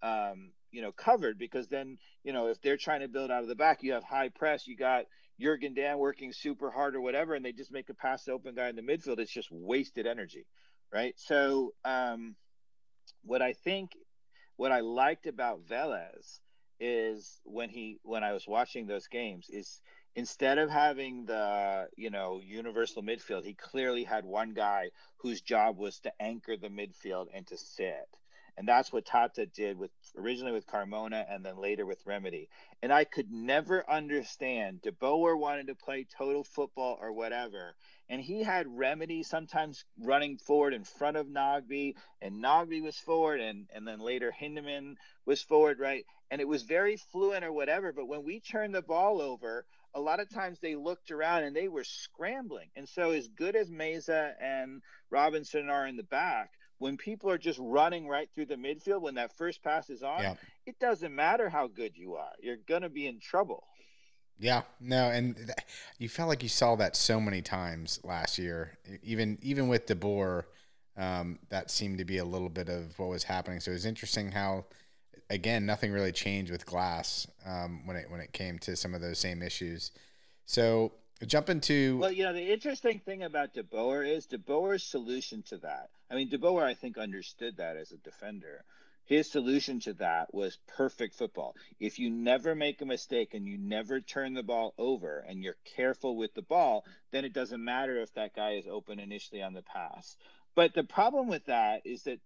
[0.01, 3.47] um, you know, covered because then, you know, if they're trying to build out of
[3.47, 5.05] the back, you have high press, you got
[5.39, 8.69] Jurgen Damm working super hard or whatever, and they just make a pass open guy
[8.69, 9.19] in the midfield.
[9.19, 10.45] It's just wasted energy,
[10.93, 11.13] right?
[11.17, 12.35] So, um,
[13.23, 13.91] what I think,
[14.57, 16.39] what I liked about Velez
[16.79, 19.81] is when he, when I was watching those games, is
[20.15, 25.77] instead of having the, you know, universal midfield, he clearly had one guy whose job
[25.77, 28.07] was to anchor the midfield and to sit
[28.57, 32.47] and that's what Tata did with originally with Carmona and then later with Remedi.
[32.81, 34.81] And I could never understand.
[34.81, 37.75] De Boer wanted to play total football or whatever.
[38.07, 43.41] And he had Remedi sometimes running forward in front of Nagbe, and Nagbe was forward,
[43.41, 44.95] and, and then later Hyndman
[45.25, 46.05] was forward, right?
[46.31, 47.91] And it was very fluent or whatever.
[47.91, 49.65] But when we turned the ball over,
[49.95, 52.67] a lot of times they looked around and they were scrambling.
[52.75, 57.37] And so, as good as Meza and Robinson are in the back, when people are
[57.37, 60.35] just running right through the midfield when that first pass is on, yeah.
[60.65, 62.31] it doesn't matter how good you are.
[62.41, 63.65] You're going to be in trouble.
[64.37, 65.49] Yeah, no, and th-
[65.97, 68.77] you felt like you saw that so many times last year.
[69.01, 70.45] Even even with De Boer,
[70.97, 73.61] um, that seemed to be a little bit of what was happening.
[73.61, 74.65] So it was interesting how,
[75.29, 79.01] again, nothing really changed with Glass um, when it when it came to some of
[79.01, 79.91] those same issues.
[80.45, 80.91] So
[81.25, 85.41] jump into well, you know, the interesting thing about De Boer is De Boer's solution
[85.43, 85.89] to that.
[86.09, 88.63] I mean, De Boer, I think, understood that as a defender.
[89.05, 91.55] His solution to that was perfect football.
[91.79, 95.57] If you never make a mistake and you never turn the ball over and you're
[95.63, 99.53] careful with the ball, then it doesn't matter if that guy is open initially on
[99.53, 100.17] the pass.
[100.55, 102.19] But the problem with that is that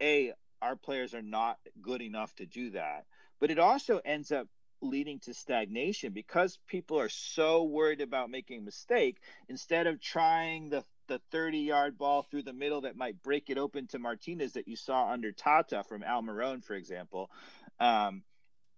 [0.00, 0.32] a
[0.64, 3.04] our players are not good enough to do that.
[3.38, 4.48] But it also ends up
[4.80, 10.70] leading to stagnation because people are so worried about making a mistake instead of trying
[10.70, 14.54] the the 30 yard ball through the middle that might break it open to Martinez
[14.54, 17.30] that you saw under Tata from Almiron, for example.
[17.78, 18.22] Um,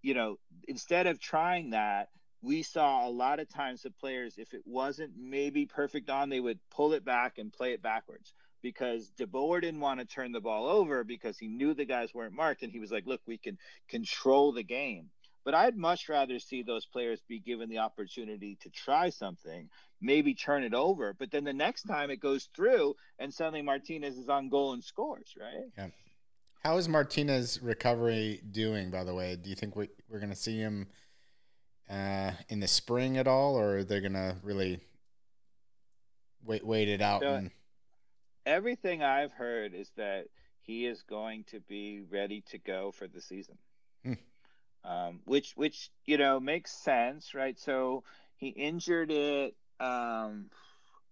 [0.03, 2.09] you know, instead of trying that,
[2.43, 6.41] we saw a lot of times the players, if it wasn't maybe perfect on, they
[6.41, 8.33] would pull it back and play it backwards
[8.63, 12.15] because De Boer didn't want to turn the ball over because he knew the guys
[12.15, 12.63] weren't marked.
[12.63, 15.11] And he was like, look, we can control the game.
[15.45, 19.69] But I'd much rather see those players be given the opportunity to try something,
[20.01, 24.19] maybe turn it over, but then the next time it goes through and suddenly Martinez
[24.19, 25.71] is on goal and scores, right?
[25.79, 25.89] Yeah.
[26.65, 29.37] How is Martinez recovery doing, by the way?
[29.37, 30.89] Do you think we, we're going to see him
[31.89, 34.81] uh, in the spring at all, or are they going to really
[36.45, 37.23] wait, wait it out?
[37.23, 37.53] So and...
[38.47, 40.27] Everything I've heard is that
[40.63, 43.59] he is going to be ready to go for the season.
[44.05, 44.15] Hmm
[44.87, 47.59] um, which which you know makes sense, right?
[47.59, 48.05] So
[48.37, 50.47] he injured it um,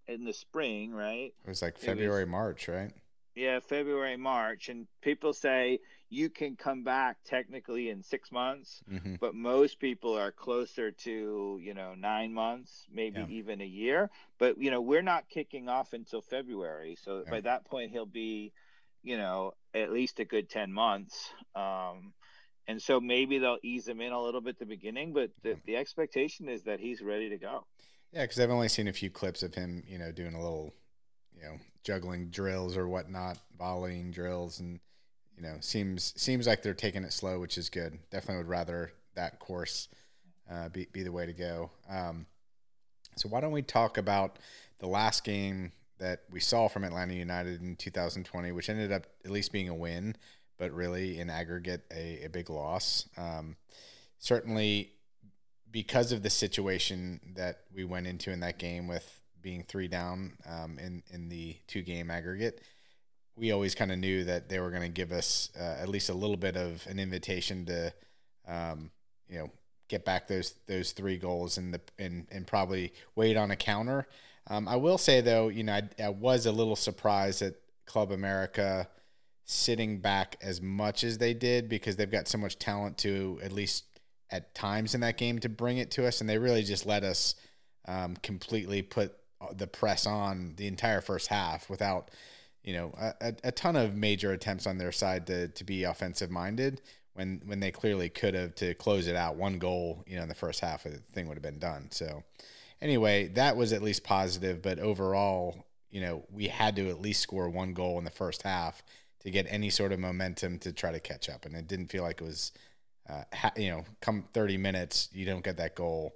[0.06, 1.34] in the spring, right?
[1.44, 2.92] It was like February, was, March, right?
[3.34, 9.16] Yeah, February, March, and people say you can come back technically in six months, mm-hmm.
[9.20, 13.26] but most people are closer to you know nine months, maybe yeah.
[13.28, 14.10] even a year.
[14.38, 17.30] But you know we're not kicking off until February, so yeah.
[17.30, 18.52] by that point he'll be,
[19.02, 21.30] you know, at least a good ten months.
[21.56, 22.12] Um,
[22.66, 25.56] and so maybe they'll ease him in a little bit at the beginning, but the,
[25.66, 27.66] the expectation is that he's ready to go.
[28.12, 30.72] Yeah, because I've only seen a few clips of him, you know, doing a little,
[31.44, 34.80] you know, juggling drills or whatnot, volleying drills, and
[35.36, 37.98] you know, seems seems like they're taking it slow, which is good.
[38.10, 39.88] Definitely would rather that course
[40.50, 41.70] uh, be be the way to go.
[41.88, 42.26] Um,
[43.16, 44.38] so why don't we talk about
[44.78, 49.30] the last game that we saw from Atlanta United in 2020, which ended up at
[49.30, 50.16] least being a win
[50.58, 53.08] but really in aggregate a, a big loss.
[53.16, 53.56] Um,
[54.18, 54.92] certainly
[55.70, 60.32] because of the situation that we went into in that game with being three down
[60.48, 62.60] um, in in the two game aggregate,
[63.36, 66.08] we always kind of knew that they were going to give us uh, at least
[66.08, 67.92] a little bit of an invitation to,
[68.48, 68.90] um,
[69.28, 69.50] you know,
[69.88, 74.08] get back those those three goals and the and and probably wait on a counter.
[74.48, 77.54] Um, I will say though, you know, I, I was a little surprised at
[77.86, 78.88] Club America
[79.44, 83.52] sitting back as much as they did because they've got so much talent to at
[83.52, 83.84] least
[84.30, 87.04] at times in that game to bring it to us, and they really just let
[87.04, 87.34] us
[87.86, 89.14] um, completely put
[89.56, 92.10] the press on the entire first half without
[92.62, 96.30] you know a, a ton of major attempts on their side to to be offensive
[96.30, 96.80] minded
[97.14, 99.36] when when they clearly could have to close it out.
[99.36, 101.88] One goal you know in the first half the thing would have been done.
[101.90, 102.22] So
[102.80, 107.20] anyway that was at least positive but overall you know we had to at least
[107.20, 108.82] score one goal in the first half
[109.20, 111.46] to get any sort of momentum to try to catch up.
[111.46, 112.52] And it didn't feel like it was
[113.08, 116.14] uh, ha- you know come 30 minutes you don't get that goal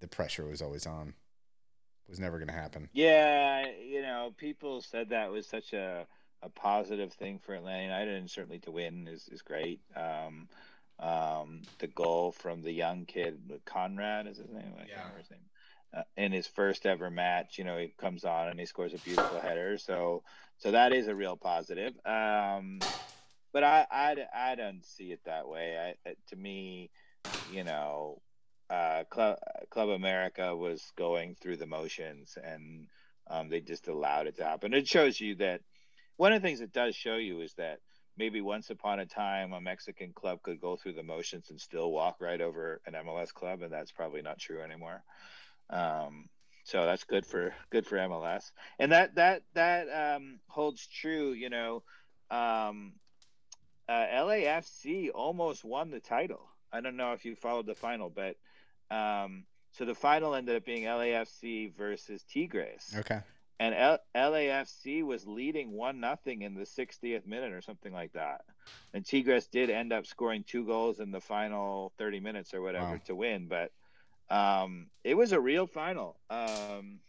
[0.00, 1.14] the pressure was always on
[2.08, 2.88] was never going to happen.
[2.92, 6.06] Yeah, you know, people said that was such a,
[6.42, 9.80] a positive thing for Atlanta United, and certainly to win is, is great.
[9.96, 10.48] Um,
[10.98, 14.74] um, the goal from the young kid, Conrad is his name.
[14.78, 15.08] I yeah.
[15.18, 15.40] His name.
[15.96, 18.98] Uh, in his first ever match, you know, he comes on and he scores a
[18.98, 19.78] beautiful header.
[19.78, 20.22] So,
[20.58, 21.94] so that is a real positive.
[22.04, 22.80] Um,
[23.52, 25.94] but I, I, I don't see it that way.
[26.04, 26.90] I, to me,
[27.52, 28.20] you know,
[28.70, 29.38] uh, Club,
[29.70, 32.86] Club America was going through the motions and
[33.28, 34.74] um, they just allowed it to happen.
[34.74, 35.60] It shows you that
[36.16, 37.80] one of the things it does show you is that
[38.16, 41.90] maybe once upon a time a Mexican club could go through the motions and still
[41.90, 45.02] walk right over an MLS club, and that's probably not true anymore.
[45.70, 46.28] Um,
[46.64, 51.32] so that's good for good for MLS, and that that that um, holds true.
[51.32, 51.82] You know,
[52.30, 52.94] um,
[53.88, 56.48] uh, LAFC almost won the title.
[56.72, 58.36] I don't know if you followed the final, but
[58.90, 62.94] um, so the final ended up being LAFC versus Tigres.
[62.96, 63.20] Okay.
[63.60, 68.42] And L- LAFC was leading one nothing in the 60th minute or something like that.
[68.92, 72.92] And Tigres did end up scoring two goals in the final 30 minutes or whatever
[72.92, 73.00] wow.
[73.06, 73.70] to win, but
[74.30, 76.16] um, it was a real final.
[76.30, 77.00] Um,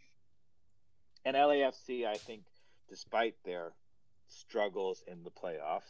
[1.23, 2.43] and LAFC, I think,
[2.89, 3.73] despite their
[4.27, 5.81] struggles in the playoffs,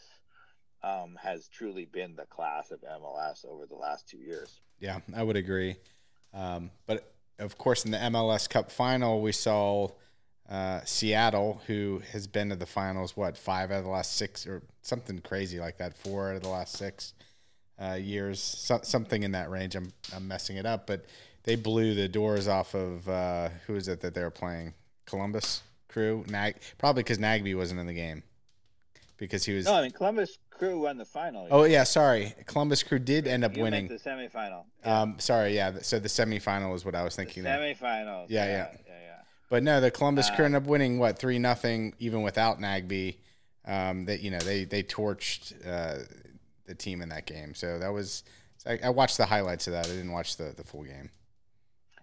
[0.82, 4.60] um, has truly been the class of MLS over the last two years.
[4.78, 5.76] Yeah, I would agree.
[6.34, 9.88] Um, but of course, in the MLS Cup final, we saw
[10.48, 14.46] uh, Seattle, who has been to the finals, what, five out of the last six
[14.46, 17.14] or something crazy like that, four out of the last six
[17.80, 19.74] uh, years, so, something in that range.
[19.74, 21.04] I'm, I'm messing it up, but
[21.42, 24.74] they blew the doors off of uh, who is it that they were playing?
[25.04, 26.24] Columbus Crew?
[26.28, 28.22] Nag- probably because Nagbe wasn't in the game
[29.16, 29.66] because he was.
[29.66, 31.46] No, I mean Columbus Crew won the final.
[31.50, 32.34] Oh yeah, sorry.
[32.46, 34.64] Columbus Crew did end up you winning the semifinal.
[34.84, 35.00] Yeah.
[35.02, 35.78] Um, sorry, yeah.
[35.82, 37.42] So the semifinal is what I was thinking.
[37.42, 38.26] The semifinals.
[38.28, 39.16] Yeah, yeah, yeah, yeah, yeah.
[39.50, 43.16] But no, the Columbus uh, Crew ended up winning what three nothing, even without Nagbe.
[43.64, 46.04] Um, that you know they they torched uh,
[46.66, 47.54] the team in that game.
[47.54, 48.22] So that was.
[48.66, 49.86] I, I watched the highlights of that.
[49.86, 51.10] I didn't watch the the full game.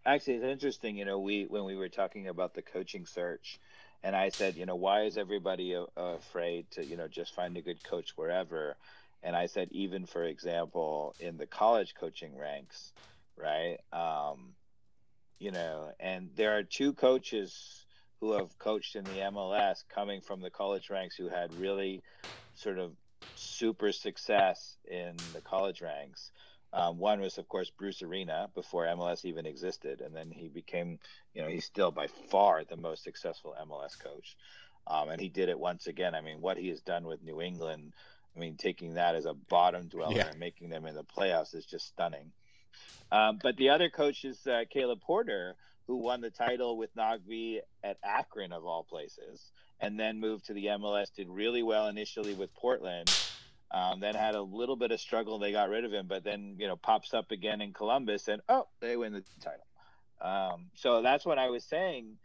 [0.06, 0.97] Actually, it's interesting.
[0.97, 3.60] You know, we when we were talking about the coaching search
[4.04, 7.56] and I said, you know, why is everybody uh, afraid to, you know, just find
[7.58, 8.76] a good coach wherever?
[9.24, 12.91] And I said, even for example, in the college coaching ranks,
[13.38, 13.78] right?
[13.93, 14.56] Um,
[15.39, 17.86] you know, and there are two coaches
[18.20, 22.04] who have coached in the MLS coming from the college ranks who had really
[22.56, 22.91] sort of
[23.36, 26.32] super success in the college ranks.
[26.72, 30.99] Um, one was, of course, Bruce Arena before MLS even existed, and then he became,
[31.34, 34.38] you know, he's still by far the most successful MLS coach,
[34.88, 36.15] um, and he did it once again.
[36.15, 37.93] I mean, what he has done with New England,
[38.36, 40.27] I mean, taking that as a bottom dweller yeah.
[40.29, 42.31] and making them in the playoffs is just stunning.
[43.11, 45.55] Um, but the other coach is uh, Caleb Porter,
[45.88, 50.53] who won the title with Nagbe at Akron of all places, and then moved to
[50.53, 51.13] the MLS.
[51.13, 53.11] Did really well initially with Portland
[53.73, 55.39] um, then had a little bit of struggle.
[55.39, 58.41] They got rid of him, but then you know pops up again in Columbus, and
[58.47, 59.65] oh, they win the title.
[60.24, 62.17] Um, so that's what I was saying.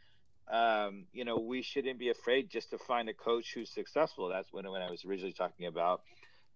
[0.51, 4.28] Um, you know, we shouldn't be afraid just to find a coach who's successful.
[4.28, 6.03] That's when when I was originally talking about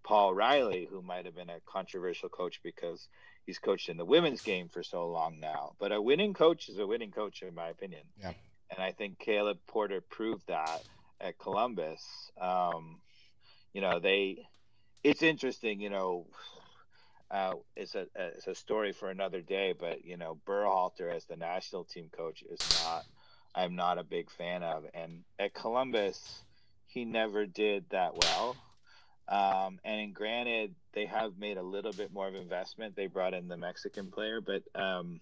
[0.03, 3.07] Paul Riley, who might have been a controversial coach because
[3.45, 5.73] he's coached in the women's game for so long now.
[5.79, 8.01] But a winning coach is a winning coach, in my opinion.
[8.19, 8.33] Yeah.
[8.71, 10.81] And I think Caleb Porter proved that
[11.21, 12.31] at Columbus.
[12.39, 12.97] Um,
[13.73, 14.47] you know, they
[15.03, 16.25] it's interesting, you know.
[17.33, 21.37] Uh, it's a it's a story for another day, but you know, Berhalter as the
[21.37, 23.05] national team coach is not.
[23.55, 26.43] I'm not a big fan of, and at Columbus,
[26.87, 28.57] he never did that well.
[29.29, 32.95] Um, and granted, they have made a little bit more of investment.
[32.95, 35.21] They brought in the Mexican player, but um,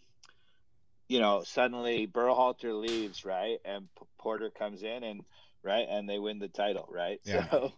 [1.10, 5.26] you know, suddenly Berhalter leaves, right, and P- Porter comes in, and
[5.64, 7.20] right, and they win the title, right?
[7.26, 7.48] Yeah.
[7.52, 7.74] So,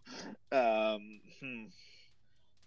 [0.52, 1.66] um, hmm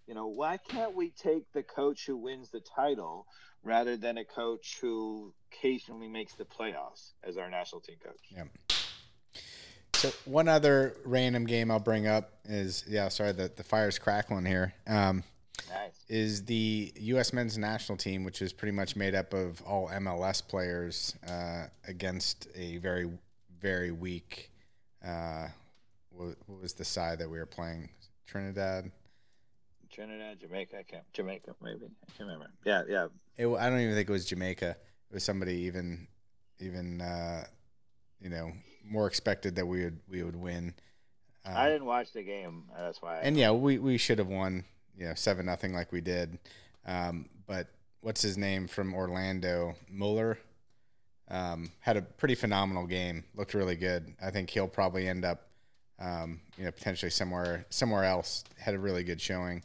[0.07, 3.27] you know, why can't we take the coach who wins the title
[3.63, 8.21] rather than a coach who occasionally makes the playoffs as our national team coach?
[8.31, 8.45] Yeah.
[9.95, 14.45] So one other random game I'll bring up is yeah, sorry, the the fire's crackling
[14.45, 14.75] here.
[14.87, 15.25] Um,
[15.71, 16.05] Nice.
[16.09, 17.33] Is the U.S.
[17.33, 22.49] men's national team, which is pretty much made up of all MLS players, uh, against
[22.55, 23.11] a very,
[23.61, 24.51] very weak.
[25.05, 25.49] Uh,
[26.11, 27.89] what, what was the side that we were playing?
[28.27, 28.91] Trinidad.
[29.97, 30.77] Trinidad, Jamaica.
[30.79, 31.13] I can't.
[31.15, 31.87] Jamaica, maybe.
[31.87, 32.51] I can't remember.
[32.67, 33.07] Yeah, yeah.
[33.39, 34.77] It, I don't even think it was Jamaica.
[35.11, 36.07] It was somebody even,
[36.61, 37.45] even, uh,
[38.21, 38.53] you know,
[38.85, 40.75] more expected that we would we would win.
[41.47, 42.65] Um, I didn't watch the game.
[42.77, 43.17] That's why.
[43.17, 44.65] I and yeah, we, we should have won.
[44.99, 46.39] You know, seven nothing like we did.
[46.85, 47.69] Um, but
[48.03, 49.77] what's his name from Orlando?
[49.91, 50.39] Mueller
[51.29, 53.25] um, had a pretty phenomenal game.
[53.35, 54.15] Looked really good.
[54.23, 55.49] I think he'll probably end up,
[55.99, 58.45] um, you know, potentially somewhere somewhere else.
[58.59, 59.63] Had a really good showing.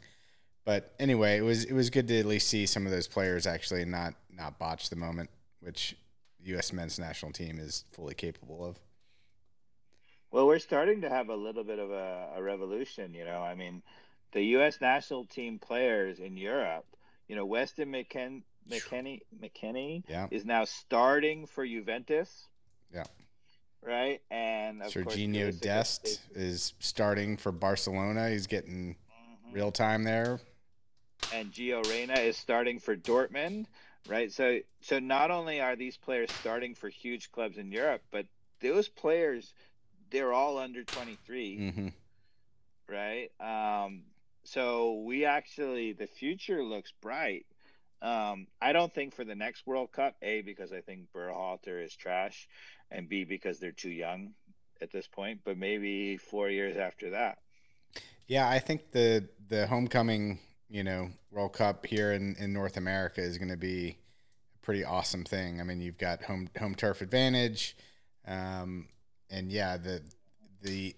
[0.64, 3.46] But anyway, it was it was good to at least see some of those players
[3.46, 5.96] actually not not botch the moment, which
[6.40, 6.72] the U.S.
[6.72, 8.78] men's national team is fully capable of.
[10.30, 13.12] Well, we're starting to have a little bit of a, a revolution.
[13.12, 13.82] You know, I mean,
[14.32, 14.80] the U.S.
[14.80, 16.86] national team players in Europe.
[17.28, 20.28] You know, Weston McKen- McKennie McKennie yeah.
[20.30, 22.48] is now starting for Juventus.
[22.94, 23.04] Yeah.
[23.84, 28.30] Right, and Sergiño Dest is, is starting for Barcelona.
[28.30, 29.54] He's getting mm-hmm.
[29.56, 30.38] real time there.
[31.32, 33.66] And Gio Reyna is starting for Dortmund.
[34.08, 38.26] Right, so so not only are these players starting for huge clubs in Europe, but
[38.60, 39.52] those players
[40.12, 41.88] they're all under 23 mm-hmm.
[42.88, 44.02] right um,
[44.44, 47.46] so we actually the future looks bright
[48.02, 51.96] um, i don't think for the next world cup a because i think berhalter is
[51.96, 52.48] trash
[52.90, 54.32] and b because they're too young
[54.80, 57.38] at this point but maybe four years after that
[58.26, 60.38] yeah i think the the homecoming
[60.72, 63.96] you know world cup here in, in north america is going to be
[64.56, 67.76] a pretty awesome thing i mean you've got home home turf advantage
[68.26, 68.86] um,
[69.30, 70.02] and yeah, the
[70.62, 70.94] the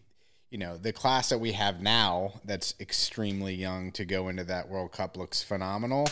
[0.50, 4.68] you know the class that we have now that's extremely young to go into that
[4.68, 6.06] World Cup looks phenomenal.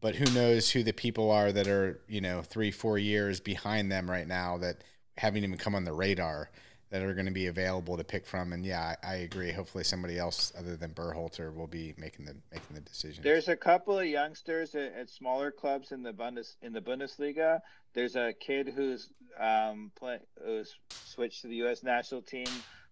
[0.00, 3.90] But who knows who the people are that are you know three four years behind
[3.90, 4.84] them right now that
[5.16, 6.50] haven't even come on the radar
[6.94, 8.52] that are going to be available to pick from.
[8.52, 9.50] And yeah, I, I, agree.
[9.50, 13.24] Hopefully, somebody else other than Berhalter will be making the making the decision.
[13.24, 17.62] There's a couple of youngsters at, at smaller clubs in the Bundes in the Bundesliga.
[17.94, 19.08] There's a kid who's
[19.40, 21.82] um, play, who's switched to the U.S.
[21.82, 22.46] national team,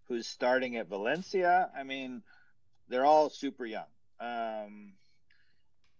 [0.09, 1.71] who's starting at Valencia.
[1.79, 2.23] I mean,
[2.89, 3.85] they're all super young.
[4.19, 4.95] Um,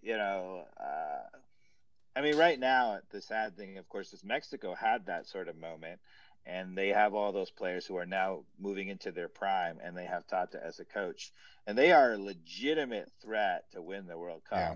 [0.03, 1.39] you know, uh,
[2.17, 5.57] I mean, right now the sad thing, of course, is Mexico had that sort of
[5.57, 6.01] moment
[6.47, 10.05] and they have all those players who are now moving into their prime and they
[10.05, 11.33] have Tata as a coach
[11.67, 14.59] and they are a legitimate threat to win the World Cup.
[14.59, 14.75] Yeah.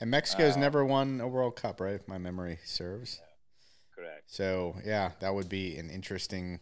[0.00, 1.94] And Mexico's um, never won a World Cup, right?
[1.94, 3.20] If my memory serves.
[3.20, 4.22] Yeah, correct.
[4.26, 6.60] So, yeah, that would be an interesting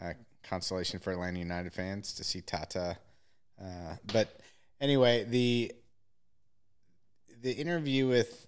[0.00, 0.12] uh,
[0.42, 2.98] consolation for Atlanta United fans to see Tata.
[3.60, 4.40] Uh, but
[4.80, 5.72] anyway, the
[7.42, 8.46] the interview with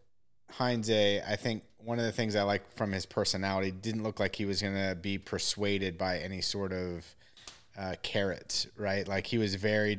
[0.50, 4.36] Heinze, I think one of the things I like from his personality didn't look like
[4.36, 7.04] he was going to be persuaded by any sort of
[7.78, 9.06] uh, carrots, right?
[9.06, 9.98] Like he was very,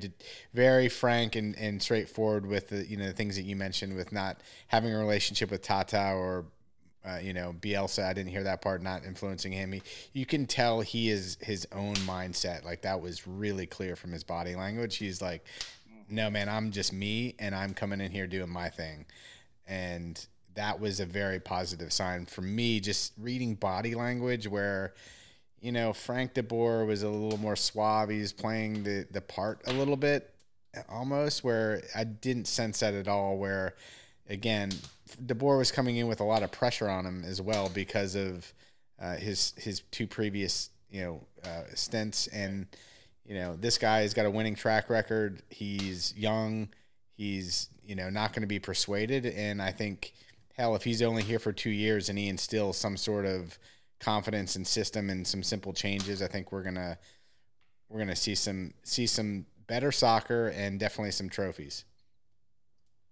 [0.54, 4.12] very frank and, and straightforward with the you know the things that you mentioned with
[4.12, 6.46] not having a relationship with Tata or
[7.06, 8.06] uh, you know Bielsa.
[8.06, 9.74] I didn't hear that part, not influencing him.
[9.74, 9.82] He,
[10.14, 12.64] you can tell he is his own mindset.
[12.64, 14.96] Like that was really clear from his body language.
[14.96, 15.46] He's like,
[16.10, 19.06] no man, I'm just me, and I'm coming in here doing my thing,
[19.68, 20.26] and
[20.56, 22.80] that was a very positive sign for me.
[22.80, 24.94] Just reading body language, where
[25.62, 28.10] you know Frank De Boer was a little more suave.
[28.10, 30.34] He's playing the the part a little bit,
[30.90, 33.38] almost where I didn't sense that at all.
[33.38, 33.76] Where
[34.30, 34.72] again,
[35.26, 38.16] De Boer was coming in with a lot of pressure on him as well because
[38.16, 38.52] of
[39.00, 42.68] uh, his his two previous you know uh, stints and
[43.26, 45.42] you know this guy has got a winning track record.
[45.50, 46.70] He's young.
[47.18, 50.14] He's you know not going to be persuaded, and I think
[50.56, 53.58] hell, if he's only here for two years and he instills some sort of
[54.00, 56.98] confidence and system and some simple changes, I think we're gonna
[57.90, 61.86] we're gonna see some see some better soccer and definitely some trophies.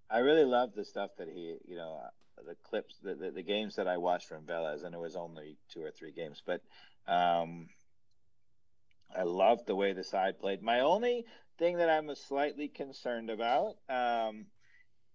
[0.10, 3.41] I really love the stuff that he, you know, uh, the clips, the, the, the
[3.41, 6.62] games that I watched from Vélez, and it was only two or three games, but
[7.08, 7.70] um,
[9.16, 10.62] I loved the way the side played.
[10.62, 11.26] My only
[11.58, 14.46] thing that I'm slightly concerned about um,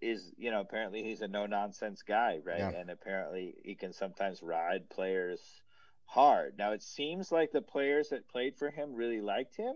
[0.01, 2.59] is you know apparently he's a no nonsense guy right?
[2.59, 2.71] Yeah.
[2.71, 5.41] and apparently he can sometimes ride players
[6.07, 6.55] hard.
[6.59, 9.75] Now it seems like the players that played for him really liked him.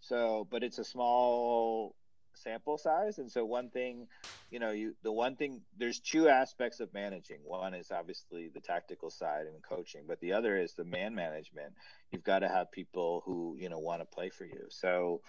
[0.00, 1.94] So but it's a small
[2.34, 3.18] sample size.
[3.18, 4.06] And so one thing
[4.50, 7.38] you know you the one thing there's two aspects of managing.
[7.42, 11.72] One is obviously the tactical side and coaching but the other is the man management.
[12.10, 14.66] You've got to have people who you know want to play for you.
[14.68, 15.22] So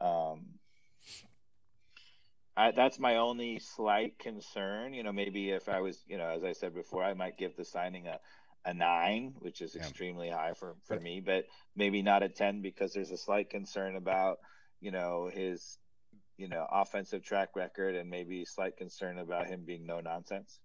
[0.00, 0.46] um
[2.56, 4.92] I, that's my only slight concern.
[4.92, 7.56] You know, maybe if I was, you know, as I said before, I might give
[7.56, 8.18] the signing a,
[8.64, 9.82] a nine, which is yeah.
[9.82, 11.46] extremely high for, for but, me, but
[11.76, 14.38] maybe not a 10 because there's a slight concern about,
[14.80, 15.78] you know, his,
[16.36, 20.60] you know, offensive track record and maybe slight concern about him being no nonsense.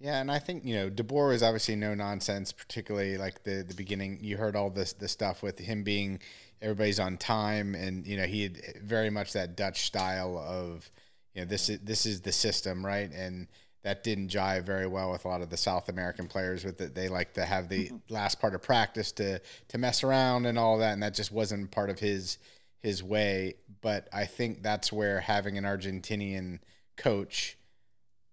[0.00, 3.74] Yeah, and I think you know DeBoer is obviously no nonsense, particularly like the the
[3.74, 4.18] beginning.
[4.22, 6.20] You heard all this the stuff with him being
[6.62, 10.90] everybody's on time, and you know he had very much that Dutch style of
[11.34, 13.10] you know this is this is the system, right?
[13.12, 13.48] And
[13.82, 16.64] that didn't jive very well with a lot of the South American players.
[16.64, 17.96] With it, they like to have the mm-hmm.
[18.08, 21.70] last part of practice to to mess around and all that, and that just wasn't
[21.70, 22.38] part of his
[22.82, 23.54] his way.
[23.80, 26.60] But I think that's where having an Argentinian
[26.96, 27.56] coach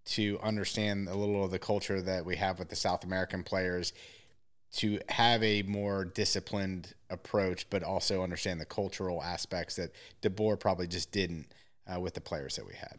[0.06, 3.94] to understand a little of the culture that we have with the South American players
[4.78, 9.92] to have a more disciplined approach, but also understand the cultural aspects that
[10.22, 11.48] DeBoer probably just didn't
[11.94, 12.98] uh, with the players that we had.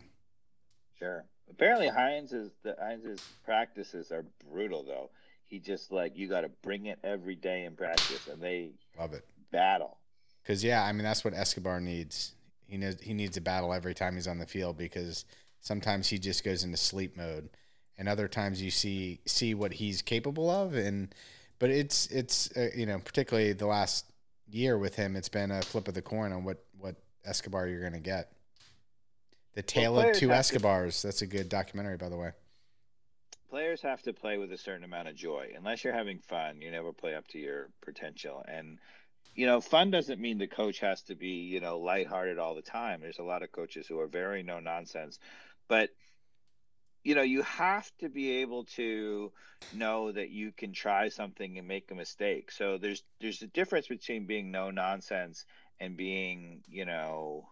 [0.99, 1.25] Sure.
[1.51, 5.11] Apparently, Heinze's the Heinze's practices are brutal though.
[5.47, 9.15] He just like you got to bring it every day in practice, and they love
[9.15, 9.25] it.
[9.51, 9.99] Battle.
[10.43, 12.33] Because yeah, I mean that's what Escobar needs.
[12.67, 15.25] He knows he needs a battle every time he's on the field because
[15.61, 17.49] sometimes he just goes into sleep mode,
[17.97, 20.75] and other times you see see what he's capable of.
[20.75, 21.15] And
[21.59, 24.05] but it's it's uh, you know particularly the last
[24.51, 27.81] year with him, it's been a flip of the coin on what what Escobar you're
[27.81, 28.33] going to get.
[29.55, 31.01] The Tale well, of Two Escobars.
[31.01, 32.31] To, That's a good documentary, by the way.
[33.51, 35.53] Players have to play with a certain amount of joy.
[35.57, 38.45] Unless you're having fun, you never play up to your potential.
[38.47, 38.79] And
[39.35, 42.63] you know, fun doesn't mean the coach has to be, you know, lighthearted all the
[42.63, 43.01] time.
[43.01, 45.21] There's a lot of coaches who are very no nonsense,
[45.69, 45.91] but
[47.05, 49.33] you know, you have to be able to
[49.73, 52.51] know that you can try something and make a mistake.
[52.51, 55.45] So there's there's a difference between being no nonsense
[55.81, 57.49] and being, you know,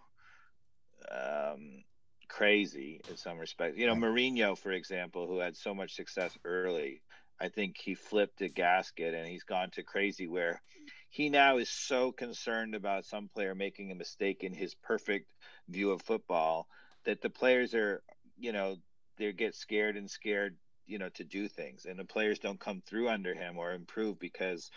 [1.11, 1.85] um,
[2.29, 3.79] crazy in some respects.
[3.79, 7.03] You know, Mourinho, for example, who had so much success early,
[7.41, 10.63] I think he flipped a gasket and he's gone to crazy where
[11.09, 15.31] he now is so concerned about some player making a mistake in his perfect
[15.69, 16.67] view of football
[17.05, 18.03] that the players are,
[18.39, 18.77] you know,
[19.17, 22.83] they get scared and scared, you know, to do things, and the players don't come
[22.87, 24.71] through under him or improve because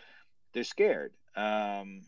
[0.54, 1.12] they're scared.
[1.36, 2.02] Um,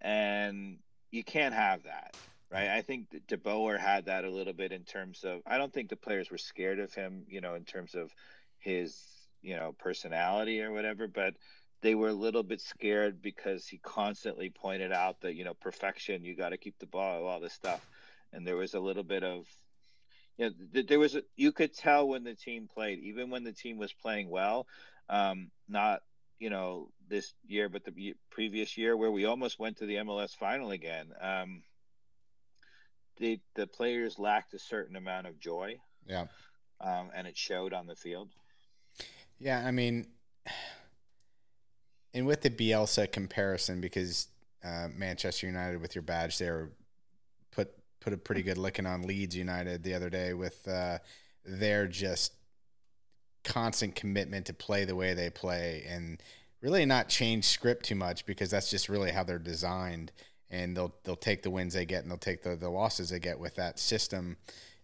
[0.00, 0.78] and
[1.10, 2.14] you can't have that
[2.50, 2.68] right?
[2.68, 5.40] I think De Boer had that a little bit in terms of.
[5.46, 8.12] I don't think the players were scared of him, you know, in terms of
[8.58, 8.96] his,
[9.42, 11.34] you know, personality or whatever, but
[11.80, 16.24] they were a little bit scared because he constantly pointed out that you know perfection,
[16.24, 17.84] you got to keep the ball, all this stuff,
[18.32, 19.46] and there was a little bit of.
[20.36, 23.52] You know, there was a, you could tell when the team played, even when the
[23.52, 24.68] team was playing well,
[25.08, 26.02] um, not
[26.38, 30.34] you know this year, but the previous year where we almost went to the MLS
[30.34, 31.08] final again.
[31.20, 31.62] Um,
[33.18, 35.78] the the players lacked a certain amount of joy.
[36.06, 36.26] Yeah.
[36.80, 38.28] Um, and it showed on the field.
[39.40, 40.06] Yeah, I mean,
[42.14, 44.28] and with the Bielsa comparison, because
[44.64, 46.70] uh, Manchester United with your badge there
[47.52, 50.98] put put a pretty good licking on Leeds United the other day with uh,
[51.44, 52.32] their just
[53.44, 56.20] constant commitment to play the way they play and
[56.60, 60.12] really not change script too much because that's just really how they're designed
[60.50, 63.18] and they'll they'll take the wins they get and they'll take the, the losses they
[63.18, 64.36] get with that system.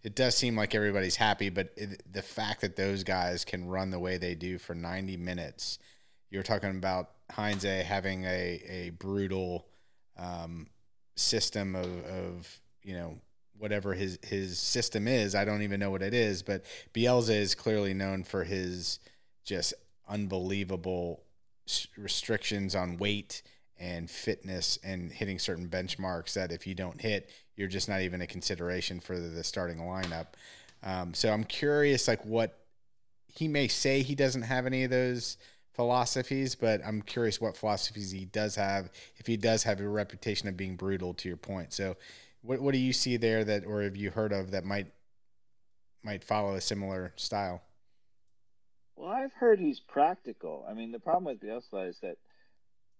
[0.03, 3.89] It does seem like everybody's happy, but it, the fact that those guys can run
[3.89, 5.79] the way they do for 90 minutes,
[6.29, 9.65] you're talking about Heinze having a, a brutal
[10.15, 10.67] um,
[11.15, 13.17] system of, of, you know,
[13.57, 15.33] whatever his, his system is.
[15.33, 18.99] I don't even know what it is, but Bielsa is clearly known for his
[19.43, 19.73] just
[20.07, 21.23] unbelievable
[21.97, 23.41] restrictions on weight
[23.79, 28.21] and fitness and hitting certain benchmarks that if you don't hit, you're just not even
[28.21, 30.27] a consideration for the, starting lineup.
[30.83, 32.59] Um, so I'm curious, like what
[33.27, 35.37] he may say he doesn't have any of those
[35.73, 38.89] philosophies, but I'm curious what philosophies he does have.
[39.17, 41.73] If he does have a reputation of being brutal, to your point.
[41.73, 41.97] So,
[42.41, 44.87] what what do you see there that, or have you heard of that might
[46.03, 47.61] might follow a similar style?
[48.95, 50.65] Well, I've heard he's practical.
[50.69, 52.17] I mean, the problem with Bielsa is that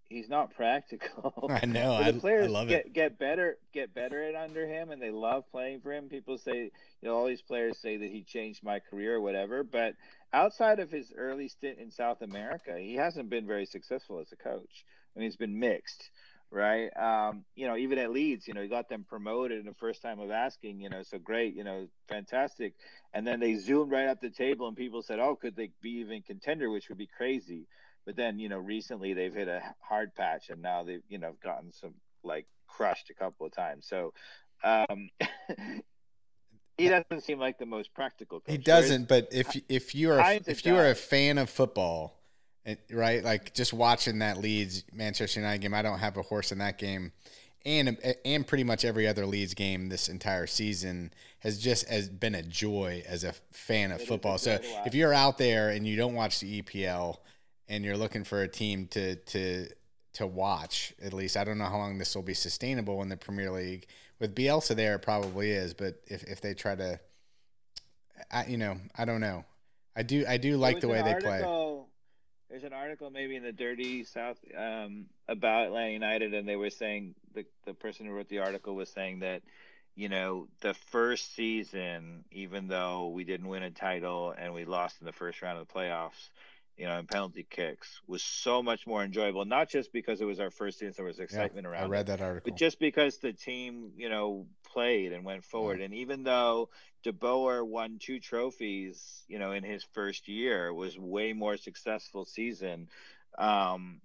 [0.10, 1.50] he's not practical.
[1.62, 2.04] I know.
[2.04, 2.94] the players I love get, it.
[2.94, 6.10] Get better, get better at under him, and they love playing for him.
[6.10, 9.64] People say, you know, all these players say that he changed my career or whatever.
[9.64, 9.96] But
[10.34, 14.36] outside of his early stint in South America, he hasn't been very successful as a
[14.36, 14.86] coach.
[15.16, 16.10] I mean, he's been mixed,
[16.52, 16.90] right?
[16.98, 20.02] Um, you know, even at Leeds, you know, he got them promoted in the first
[20.02, 22.74] time of asking, you know, so great, you know, fantastic.
[23.14, 26.00] And then they zoomed right up the table, and people said, oh, could they be
[26.00, 27.66] even contender, which would be crazy
[28.06, 31.36] but then, you know, recently they've hit a hard patch and now they've, you know,
[31.44, 31.94] gotten some
[32.24, 33.88] like crushed a couple of times.
[33.88, 34.14] So,
[34.64, 35.10] um,
[36.78, 38.40] he doesn't seem like the most practical.
[38.40, 38.52] Coach.
[38.52, 39.08] He doesn't.
[39.08, 42.20] But if if you are if you are a fan of football,
[42.92, 46.60] right, like just watching that Leeds Manchester United game, I don't have a horse in
[46.60, 47.12] that game,
[47.66, 52.36] and and pretty much every other Leeds game this entire season has just has been
[52.36, 54.38] a joy as a fan of it football.
[54.38, 57.18] So if you're out there and you don't watch the EPL
[57.68, 59.68] and you're looking for a team to to
[60.14, 63.18] to watch, at least I don't know how long this will be sustainable in the
[63.18, 63.88] Premier League
[64.20, 65.74] with Bielsa there, it probably is.
[65.74, 67.00] But if if they try to,
[68.32, 69.46] I you know I don't know.
[69.96, 71.82] I do I do like the way they article, play.
[72.50, 76.70] There's an article maybe in the Dirty South um, about Atlanta United, and they were
[76.70, 79.42] saying the the person who wrote the article was saying that
[79.96, 84.98] you know the first season, even though we didn't win a title and we lost
[85.00, 86.30] in the first round of the playoffs,
[86.78, 89.46] you know, and penalty kicks was so much more enjoyable.
[89.46, 91.84] Not just because it was our first season, there was excitement yeah, around.
[91.84, 95.80] I read that article, but just because the team, you know, played and went forward.
[95.80, 95.86] Yeah.
[95.86, 96.70] And even though
[97.04, 102.26] De Boer won two trophies, you know, in his first year, was way more successful
[102.26, 102.90] season.
[103.38, 104.02] Um,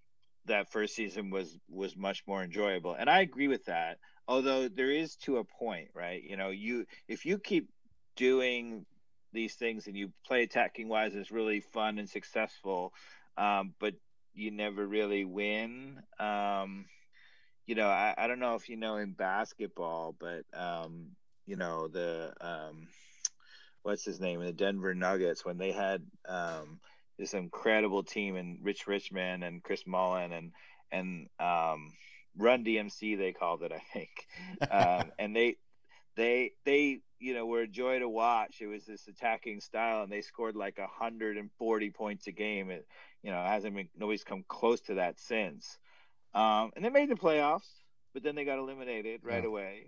[0.47, 3.99] that first season was was much more enjoyable, and I agree with that.
[4.27, 6.23] Although there is to a point, right?
[6.23, 7.69] You know, you if you keep
[8.17, 8.85] doing
[9.33, 12.93] these things and you play attacking wise is really fun and successful.
[13.37, 13.95] Um, but
[14.35, 16.01] you never really win.
[16.19, 16.87] Um,
[17.71, 21.11] you know I, I don't know if you know in basketball but um,
[21.47, 22.89] you know the um,
[23.83, 24.41] what's his name?
[24.41, 26.81] The denver nuggets when they had um,
[27.17, 30.51] this incredible team and rich richmond and chris mullin and
[30.91, 31.93] and um,
[32.37, 34.11] run dmc they called it i think.
[34.71, 35.57] Um, and they
[36.17, 38.61] they they you know were a joy to watch.
[38.61, 42.71] It was this attacking style, and they scored like 140 points a game.
[42.71, 42.87] It
[43.23, 45.79] you know hasn't been nobody's come close to that since.
[46.35, 47.69] Um, and they made the playoffs,
[48.15, 49.49] but then they got eliminated right yeah.
[49.49, 49.87] away.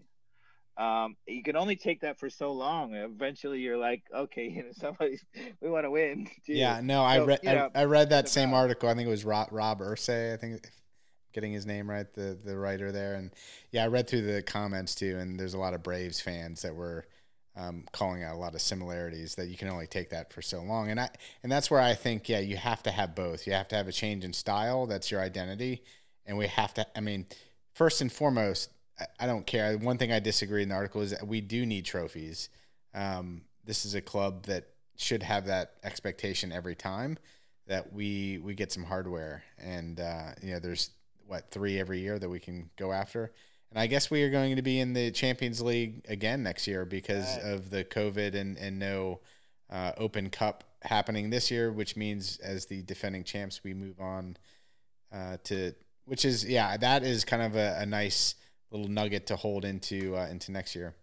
[0.76, 2.94] Um, you can only take that for so long.
[2.94, 5.18] Eventually, you're like, okay, you know, somebody
[5.60, 6.26] we want to win.
[6.46, 6.54] Too.
[6.54, 8.88] Yeah, no, so, I read I, I, read that same article.
[8.88, 10.34] I think it was Rob, Rob Irsay.
[10.34, 10.68] I think
[11.32, 13.14] getting his name right, the the writer there.
[13.14, 13.30] And
[13.70, 16.74] yeah, I read through the comments too, and there's a lot of Braves fans that
[16.74, 17.06] were
[17.56, 20.62] um, calling out a lot of similarities that you can only take that for so
[20.62, 20.90] long.
[20.90, 21.10] And I
[21.42, 23.46] and that's where I think yeah, you have to have both.
[23.46, 24.86] You have to have a change in style.
[24.86, 25.82] That's your identity,
[26.26, 26.86] and we have to.
[26.96, 27.26] I mean,
[27.74, 29.76] first and foremost, I, I don't care.
[29.76, 32.48] One thing I disagree in the article is that we do need trophies.
[32.94, 37.18] Um, this is a club that should have that expectation every time
[37.66, 40.90] that we we get some hardware and uh, you know there's
[41.26, 43.32] what three every year that we can go after.
[43.72, 46.84] And I guess we are going to be in the Champions League again next year
[46.84, 47.54] because right.
[47.54, 49.20] of the COVID and and no
[49.70, 54.36] uh, Open Cup happening this year, which means as the defending champs, we move on
[55.10, 55.72] uh, to
[56.04, 58.34] which is yeah, that is kind of a, a nice
[58.70, 60.94] little nugget to hold into uh, into next year.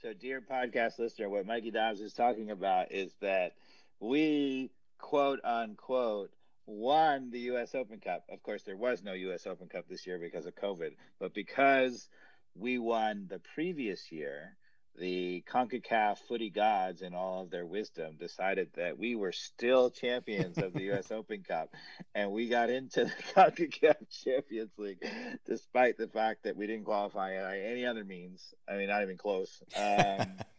[0.00, 3.54] So, dear podcast listener, what Mikey Dobbs is talking about is that
[3.98, 6.30] we quote unquote
[6.66, 7.74] won the U.S.
[7.74, 8.24] Open Cup.
[8.30, 9.46] Of course, there was no U.S.
[9.46, 12.08] Open Cup this year because of COVID, but because
[12.54, 14.56] we won the previous year,
[14.98, 20.58] the CONCACAF footy gods, in all of their wisdom, decided that we were still champions
[20.58, 21.10] of the U.S.
[21.10, 21.74] Open Cup,
[22.14, 25.04] and we got into the CONCACAF Champions League,
[25.46, 28.54] despite the fact that we didn't qualify by any other means.
[28.68, 29.62] I mean, not even close.
[29.76, 30.26] Um,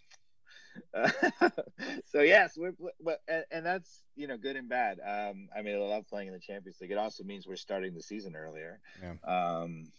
[2.06, 2.74] so yes, we're
[3.04, 5.00] but and, and, that's you know good and bad.
[5.00, 6.92] Um, I mean, I love playing in the Champions League.
[6.92, 8.80] It also means we're starting the season earlier.
[9.02, 9.14] Yeah.
[9.62, 9.92] Um,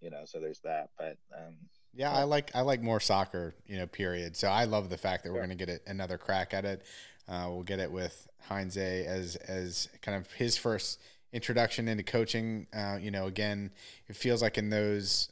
[0.00, 0.90] you know, so there's that.
[0.98, 1.56] But um,
[1.94, 3.54] yeah, I like I like more soccer.
[3.66, 4.36] You know, period.
[4.36, 5.34] So I love the fact that sure.
[5.34, 6.82] we're going to get another crack at it.
[7.28, 11.00] Uh, we'll get it with Heinze as as kind of his first
[11.32, 12.66] introduction into coaching.
[12.74, 13.70] Uh, you know, again,
[14.08, 15.31] it feels like in those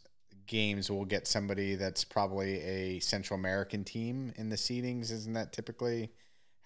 [0.50, 5.12] games we'll get somebody that's probably a Central American team in the seedings.
[5.12, 6.10] Isn't that typically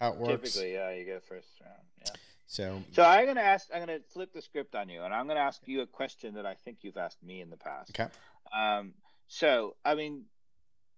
[0.00, 0.54] how it works?
[0.54, 1.74] Typically, yeah, you get first round.
[2.00, 2.12] Yeah.
[2.46, 3.68] So, so I'm gonna ask.
[3.72, 6.46] I'm gonna flip the script on you, and I'm gonna ask you a question that
[6.46, 7.90] I think you've asked me in the past.
[7.90, 8.10] Okay.
[8.56, 8.94] Um.
[9.28, 10.24] So, I mean,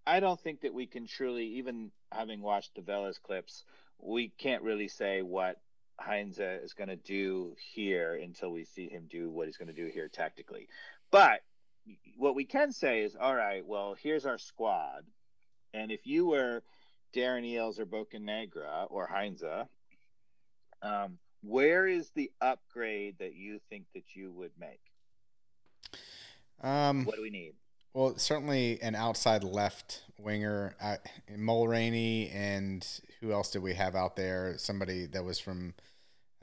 [0.06, 3.64] I don't think that we can truly, even having watched the Vélez clips,
[3.98, 5.60] we can't really say what
[5.98, 9.74] Heinze is going to do here until we see him do what he's going to
[9.74, 10.68] do here tactically.
[11.10, 11.40] But
[12.16, 15.04] what we can say is, all right, well, here's our squad,
[15.74, 16.62] and if you were
[17.14, 19.66] Darren Eales or Bocanegra or Heinze,
[20.82, 24.80] um, where is the upgrade that you think that you would make?
[26.62, 27.54] Um, what do we need?
[27.94, 30.96] Well, certainly an outside left winger, uh,
[31.34, 32.86] Mulraney, and
[33.20, 34.54] who else did we have out there?
[34.58, 35.72] Somebody that was from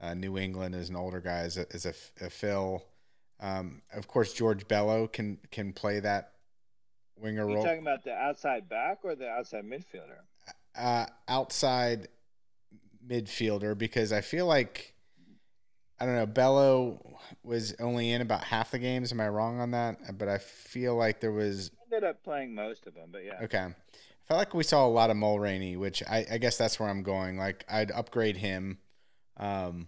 [0.02, 2.84] uh, New England as an older guy, as a, a, a Phil.
[3.40, 6.32] Um, of course, George Bello can can play that
[7.18, 7.64] winger role.
[7.64, 10.20] talking about the outside back or the outside midfielder?
[10.76, 12.08] uh, outside
[13.06, 14.94] midfielder because I feel like
[16.00, 16.26] I don't know.
[16.26, 19.12] Bello was only in about half the games.
[19.12, 20.18] Am I wrong on that?
[20.18, 23.40] But I feel like there was Ended up playing most of them, but yeah.
[23.44, 23.60] okay.
[23.60, 26.90] I felt like we saw a lot of Mulraney, which I, I guess that's where
[26.90, 27.38] I'm going.
[27.38, 28.80] Like I'd upgrade him.
[29.38, 29.88] Um,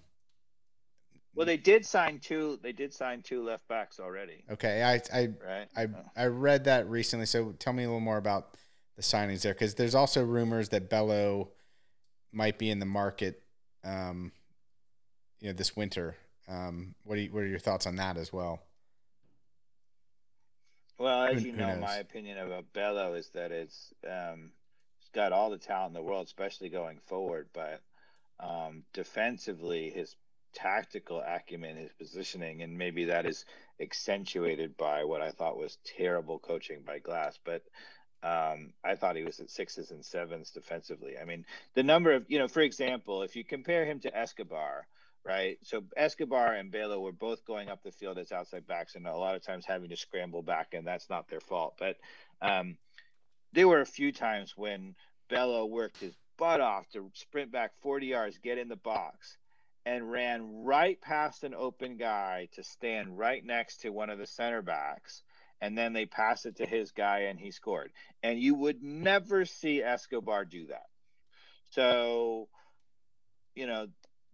[1.35, 2.57] Well, they did sign two.
[2.63, 5.67] They did sign two left backs already, okay, I I right?
[5.75, 6.11] I Oh.
[6.15, 7.25] I read that recently.
[7.25, 8.55] So tell me a little more about
[8.95, 11.49] the signings there, because there's also rumors that Bello
[12.31, 13.43] might be in the market,
[13.83, 14.31] um,
[15.39, 16.15] you know, this winter.
[16.47, 18.61] Um, what do you, what are your thoughts on that as well?
[20.97, 24.51] Well, as Who- you know, my opinion about Bello is that it's um,
[24.99, 27.49] it's got all the talent in the world, especially going forward.
[27.51, 27.81] But
[28.39, 30.15] um, defensively, his
[30.55, 33.45] tactical acumen, his positioning, and maybe that is
[33.79, 37.37] accentuated by what I thought was terrible coaching by Glass.
[37.43, 37.63] But
[38.23, 41.17] um, I thought he was at sixes and sevens defensively.
[41.21, 41.45] I mean,
[41.75, 44.87] the number of you know, for example, if you compare him to Escobar,
[45.23, 45.57] right?
[45.63, 49.15] So Escobar and Bello were both going up the field as outside backs, and a
[49.15, 51.75] lot of times having to scramble back, and that's not their fault.
[51.77, 51.97] But
[52.41, 52.77] um,
[53.53, 54.95] there were a few times when
[55.29, 59.37] Bello worked his butt off to sprint back 40 yards, get in the box,
[59.85, 64.25] and ran right past an open guy to stand right next to one of the
[64.25, 65.23] center backs.
[65.61, 67.91] And then they pass it to his guy, and he scored.
[68.21, 70.87] And you would never see Escobar do that.
[71.69, 72.49] So,
[73.55, 73.87] you know,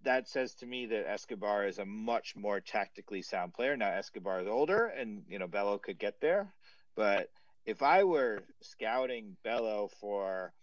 [0.04, 3.78] that says to me that Escobar is a much more tactically sound player.
[3.78, 6.52] Now Escobar is older, and you know Bello could get there,
[6.95, 7.30] but
[7.66, 10.54] if I were scouting Bello for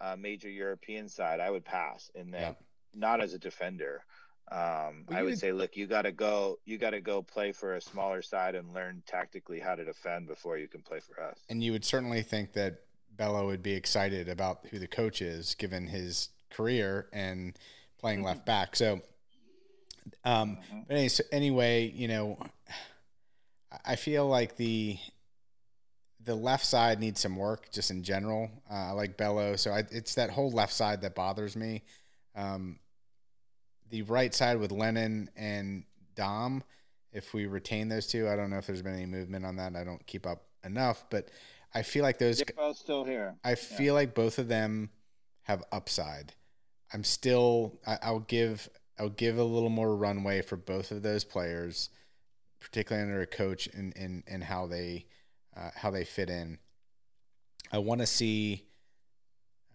[0.00, 2.54] a major European side, I would pass in that, Yeah.
[2.94, 4.04] not as a defender.
[4.50, 7.52] Um, Well, I would say, look, you got to go, you got to go play
[7.52, 11.22] for a smaller side and learn tactically how to defend before you can play for
[11.22, 11.38] us.
[11.48, 12.82] And you would certainly think that
[13.16, 17.56] Bello would be excited about who the coach is, given his career and
[17.98, 18.76] playing left back.
[18.76, 19.00] So,
[20.24, 20.88] um, Mhm.
[20.88, 22.38] but any, so anyway, you know,
[23.72, 24.98] I- I feel like the
[26.20, 28.50] the left side needs some work just in general.
[28.70, 31.82] Uh, I like Bello, so I, it's that whole left side that bothers me.
[32.34, 32.78] Um,
[33.90, 36.62] the right side with Lennon and Damm,
[37.12, 39.76] if we retain those two, I don't know if there's been any movement on that.
[39.76, 41.28] I don't keep up enough, but
[41.74, 42.38] I feel like those.
[42.38, 43.36] They're both still here.
[43.44, 44.90] I feel like both of them
[45.42, 46.34] have upside.
[46.92, 47.78] I'm still.
[47.86, 48.68] I, I'll give.
[48.98, 51.90] I'll give a little more runway for both of those players,
[52.60, 55.06] particularly under a coach and and and how they
[55.56, 56.58] uh, how they fit in.
[57.72, 58.64] I want to see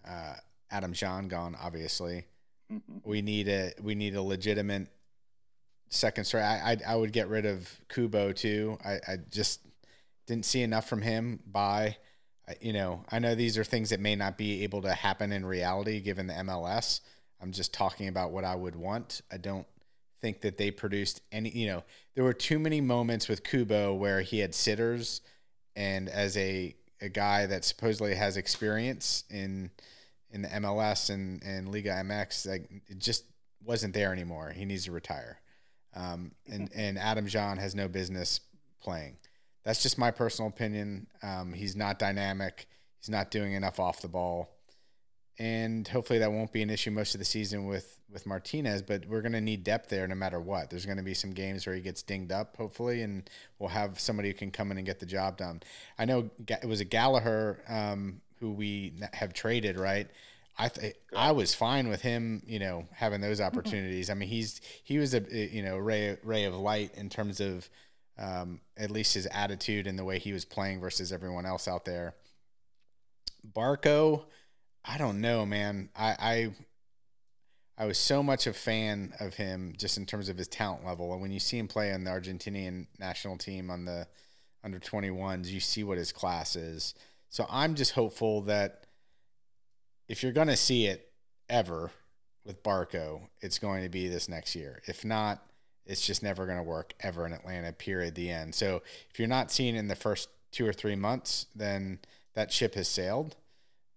[0.07, 0.35] uh,
[0.71, 1.55] Adam Jahn gone.
[1.59, 2.25] Obviously.
[2.71, 2.97] Mm-hmm.
[3.03, 4.87] we need a we need a legitimate
[5.89, 6.43] second story.
[6.43, 8.77] I I, I would get rid of Cubo too.
[8.85, 9.61] I, I just
[10.27, 11.39] didn't see enough from him.
[11.47, 11.97] By
[12.61, 15.45] you know, I know these are things that may not be able to happen in
[15.45, 17.01] reality given the MLS.
[17.41, 19.21] I'm just talking about what I would want.
[19.31, 19.67] I don't
[20.21, 21.49] think that they produced any.
[21.49, 25.21] You know, there were too many moments with Cubo where he had sitters,
[25.75, 29.71] and as a a guy that supposedly has experience in
[30.31, 33.23] in the MLS and, and Liga MX, like it just
[33.63, 34.51] wasn't there anymore.
[34.55, 35.39] He needs to retire.
[35.95, 38.39] Um, and, and Adam Jahn has no business
[38.81, 39.17] playing.
[39.63, 41.07] That's just my personal opinion.
[41.21, 42.67] Um, he's not dynamic.
[42.99, 44.49] He's not doing enough off the ball.
[45.37, 49.05] And hopefully that won't be an issue most of the season with, with Martinez, but
[49.05, 50.69] we're going to need depth there no matter what.
[50.69, 54.01] There's going to be some games where he gets dinged up, hopefully, and we'll have
[54.01, 55.61] somebody who can come in and get the job done.
[55.97, 60.07] I know it was a Gallagher um, who we have traded, right?
[60.57, 64.09] I th- I was fine with him, you know, having those opportunities.
[64.09, 67.69] I mean, he's he was a you know ray ray of light in terms of
[68.17, 71.85] um, at least his attitude and the way he was playing versus everyone else out
[71.85, 72.15] there.
[73.55, 74.25] Barco,
[74.83, 75.89] I don't know, man.
[75.95, 76.53] I, I
[77.77, 81.13] I was so much a fan of him just in terms of his talent level.
[81.13, 84.05] And when you see him play on the Argentinian national team on the
[84.65, 86.93] under 21s, you see what his class is.
[87.29, 88.85] So I'm just hopeful that
[90.07, 91.11] if you're going to see it
[91.49, 91.91] ever
[92.43, 94.81] with Barco, it's going to be this next year.
[94.87, 95.43] If not,
[95.85, 98.55] it's just never going to work ever in Atlanta, period, the end.
[98.55, 101.99] So if you're not seeing in the first two or three months, then
[102.33, 103.35] that ship has sailed.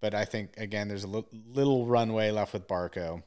[0.00, 1.24] But I think, again, there's a
[1.54, 3.22] little runway left with Barco.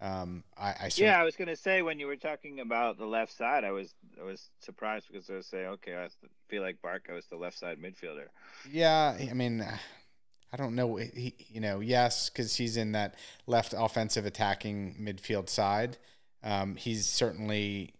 [0.00, 3.36] Um, I, I Yeah, I was gonna say when you were talking about the left
[3.36, 6.08] side, I was I was surprised because I was saying, okay, I
[6.48, 8.26] feel like Barco is the left side midfielder.
[8.70, 9.66] Yeah, I mean,
[10.52, 10.96] I don't know.
[10.96, 15.98] He, you know, yes, because he's in that left offensive attacking midfield side.
[16.44, 17.94] Um, he's certainly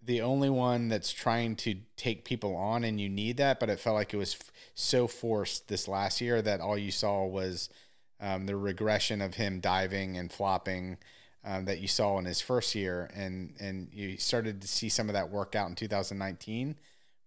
[0.00, 3.58] the only one that's trying to take people on, and you need that.
[3.58, 6.92] But it felt like it was f- so forced this last year that all you
[6.92, 7.68] saw was
[8.20, 10.98] um, the regression of him diving and flopping
[11.46, 15.08] um, that you saw in his first year, and and you started to see some
[15.08, 16.76] of that work out in 2019,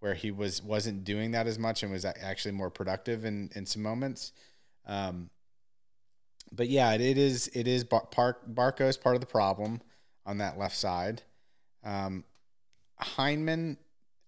[0.02, 3.66] where he was wasn't doing that as much and was actually more productive in in
[3.66, 4.34] some moments.
[4.86, 5.30] Um,
[6.52, 9.82] but yeah, it, it is it is Park Barco is part of the problem
[10.26, 11.24] on that left side.
[11.84, 12.26] Um,
[13.02, 13.78] Hyndman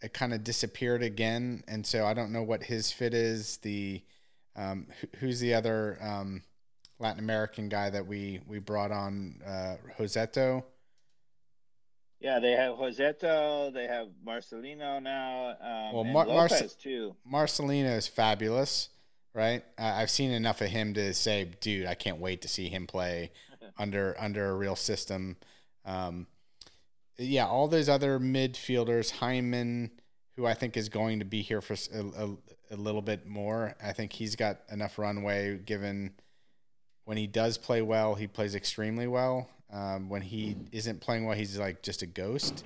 [0.01, 3.57] it kind of disappeared again, and so I don't know what his fit is.
[3.57, 4.01] The
[4.55, 4.87] um,
[5.17, 6.43] who's the other um,
[7.01, 9.75] Latin American guy that we we brought on, uh.
[12.19, 13.73] Yeah, they have Rossetto.
[13.73, 15.55] They have Marcelino now.
[15.59, 17.15] Um, well, Mar- Lopez too.
[17.29, 18.89] Marcelino is fabulous,
[19.33, 19.63] right?
[19.77, 22.85] Uh, I've seen enough of him to say, dude, I can't wait to see him
[22.85, 23.31] play
[23.79, 25.37] under under a real system.
[25.83, 26.27] Um,
[27.17, 29.89] yeah, all those other midfielders, Hyndman,
[30.35, 32.37] who I think is going to be here for a, a,
[32.71, 33.75] a, little bit more.
[33.83, 36.13] I think he's got enough runway given
[37.11, 39.49] when he does play well, he plays extremely well.
[39.69, 42.63] Um, when he isn't playing well, he's like just a ghost.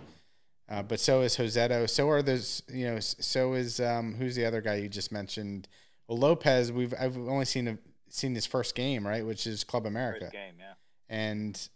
[0.70, 1.89] Uh, but so is Rossetto.
[1.89, 5.68] So are those, you know, so is, um, who's the other guy you just mentioned?
[6.08, 7.80] Well, Lopez, we've, I've only seen, a,
[8.10, 9.26] seen his first game, right?
[9.26, 10.26] Which is Club America.
[10.26, 10.74] First game, yeah.
[11.10, 11.70] And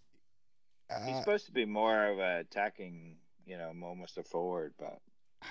[0.91, 3.15] uh, He's supposed to be more of a attacking,
[3.47, 5.01] you know, almost a forward, but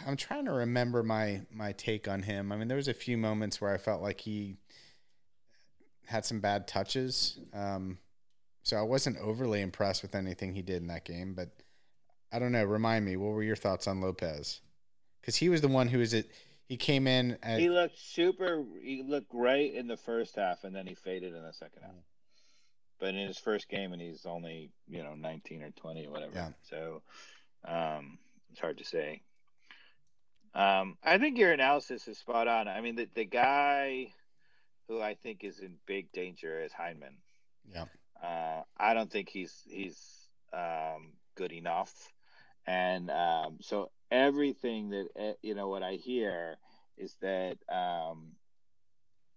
[0.06, 2.52] I'm trying to remember my my take on him.
[2.52, 4.56] I mean, there was a few moments where I felt like he
[6.08, 7.98] had some bad touches, um,
[8.62, 11.34] so I wasn't overly impressed with anything he did in that game.
[11.34, 11.50] But
[12.32, 12.64] I don't know.
[12.64, 14.60] Remind me, what were your thoughts on Lopez?
[15.20, 16.30] Because he was the one who was it.
[16.66, 17.38] He came in.
[17.42, 18.64] At, he looked super.
[18.82, 21.94] He looked great in the first half, and then he faded in the second half
[22.98, 26.32] but in his first game, and he's only you know 19 or 20 or whatever.
[26.34, 26.48] Yeah.
[26.68, 27.02] So
[27.64, 28.18] um,
[28.50, 29.22] it's hard to say.
[30.54, 32.68] Um, I think your analysis is spot on.
[32.68, 34.08] I mean, the the guy
[34.88, 37.16] who I think is in big danger is Hyndman.
[37.72, 37.84] Yeah.
[38.22, 39.98] Uh, I don't think he's he's
[40.52, 41.92] um, good enough,
[42.66, 46.56] and um, so everything that eh, you know what I hear
[46.96, 48.32] is that um,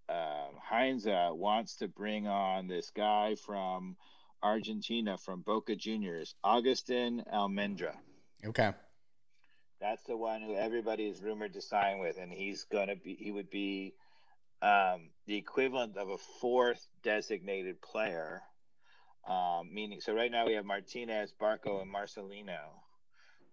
[0.10, 3.98] uh, Heinze wants to bring on this guy from
[4.42, 7.96] Argentina from Boca Juniors, Augustin Almendra.
[8.44, 8.72] Okay.
[9.80, 13.16] That's the one who everybody is rumored to sign with, and he's gonna be.
[13.16, 13.94] He would be
[14.62, 18.42] um, the equivalent of a fourth designated player.
[19.28, 22.60] Um, meaning, so right now we have Martinez, Barco, and Marcelino,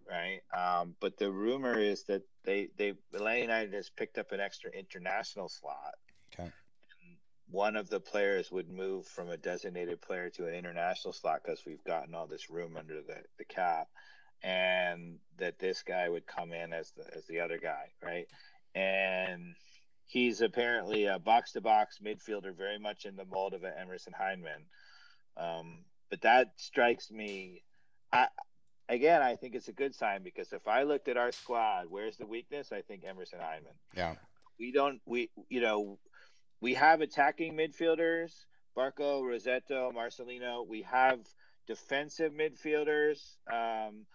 [0.08, 0.40] right?
[0.56, 4.70] Um, but the rumor is that they they Atlanta United has picked up an extra
[4.70, 5.94] international slot
[6.34, 6.52] Okay.
[7.50, 11.64] one of the players would move from a designated player to an international slot because
[11.66, 13.88] we've gotten all this room under the, the cap,
[14.42, 18.26] and that this guy would come in as the as the other guy, right?
[18.74, 19.54] And
[20.08, 24.14] he's apparently a box to box midfielder, very much in the mold of an Emerson
[24.18, 24.64] Hyndman.
[25.36, 27.62] Um, but that strikes me.
[28.12, 28.28] I,
[28.88, 32.16] again, I think it's a good sign because if I looked at our squad, where's
[32.16, 32.72] the weakness?
[32.72, 33.76] I think Emerson Hyndman.
[33.94, 34.14] Yeah.
[34.58, 35.00] We don't.
[35.06, 35.98] We you know
[36.60, 38.32] we have attacking midfielders,
[38.76, 40.66] Barco, Rossetto, Marcelino.
[40.66, 41.20] We have
[41.68, 44.06] defensive midfielders, um,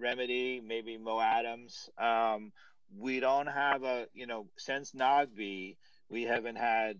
[0.00, 1.90] Remedi, maybe Mo Adams.
[1.98, 2.52] Um,
[2.98, 5.76] we don't have a, you know, since Nagbe,
[6.08, 6.98] we haven't had,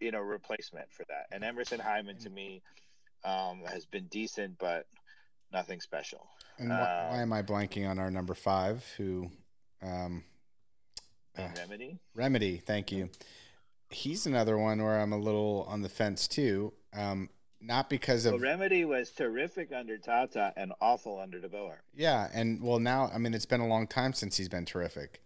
[0.00, 1.26] you know, replacement for that.
[1.32, 2.62] And Emerson Hyndman to me
[3.24, 4.86] um, has been decent, but
[5.52, 6.26] nothing special.
[6.58, 9.30] And wh- uh, why am I blanking on our number five, who?
[9.82, 10.24] Um,
[11.36, 11.98] uh, Remedi.
[12.16, 13.08] Remedi, thank you
[13.94, 16.72] he's another one where I'm a little on the fence too.
[16.92, 17.28] Um,
[17.60, 21.82] not because of well, Remedi was terrific under Tata and awful under De Boer.
[21.94, 25.20] Yeah, and well now I mean it's been a long time since he's been terrific,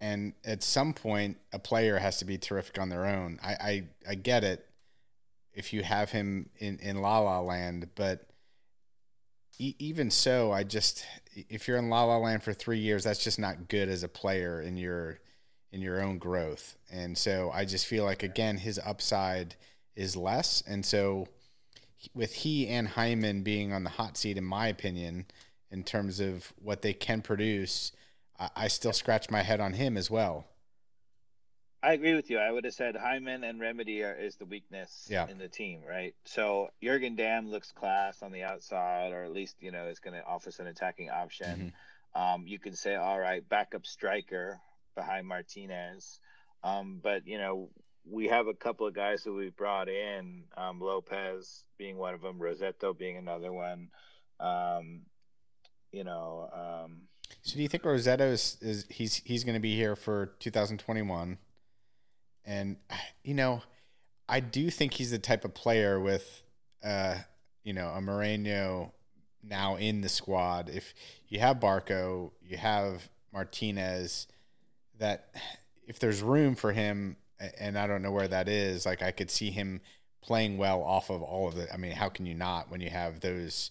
[0.00, 3.38] and at some point a player has to be terrific on their own.
[3.42, 4.64] I I, I get it
[5.52, 8.28] if you have him in in La La Land, but
[9.58, 11.04] e- even so, I just
[11.34, 14.08] if you're in La La Land for three years, that's just not good as a
[14.08, 15.18] player in your
[15.72, 16.76] in your own growth.
[16.90, 19.56] And so I just feel like again his upside
[19.96, 20.62] is less.
[20.66, 21.26] And so
[22.14, 25.26] with he and Hyndman being on the hot seat, in my opinion,
[25.70, 27.92] in terms of what they can produce,
[28.38, 30.46] I, I still scratch my head on him as well.
[31.80, 32.38] I agree with you.
[32.38, 35.28] I would have said Hyndman and Remedi are, is the weakness yeah.
[35.28, 36.14] in the team, right?
[36.24, 40.14] So Jurgen Damm looks class on the outside, or at least you know is going
[40.14, 41.72] to offer an attacking option.
[42.16, 42.20] Mm-hmm.
[42.20, 44.60] Um, you can say, all right, backup striker,
[44.98, 46.20] behind Martinez.
[46.64, 47.70] Um, but you know,
[48.04, 52.22] we have a couple of guys that we brought in, um, Lopez being one of
[52.22, 53.88] them, Rossetto being another one.
[54.40, 55.02] Um,
[55.92, 57.02] you know, um,
[57.42, 61.38] So do you think Rossetto is, is he's he's going to be here for 2021?
[62.44, 62.76] And
[63.22, 63.62] you know,
[64.28, 66.42] I do think he's the type of player with,
[66.84, 67.16] uh,
[67.64, 68.92] you know, a Moreno
[69.42, 70.68] now in the squad.
[70.68, 70.92] If
[71.28, 74.26] you have Barco, you have Martinez,
[74.98, 75.34] that
[75.86, 77.16] if there's room for him,
[77.58, 79.80] and I don't know where that is, like I could see him
[80.20, 81.68] playing well off of all of it.
[81.72, 83.70] I mean, how can you not when you have those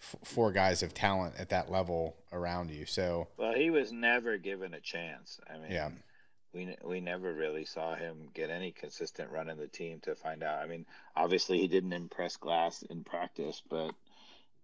[0.00, 2.86] f- four guys of talent at that level around you?
[2.86, 5.40] So, well, he was never given a chance.
[5.48, 5.90] I mean, yeah.
[6.52, 10.42] We, we never really saw him get any consistent run in the team to find
[10.42, 10.58] out.
[10.62, 13.92] I mean, obviously he didn't impress Glass in practice, but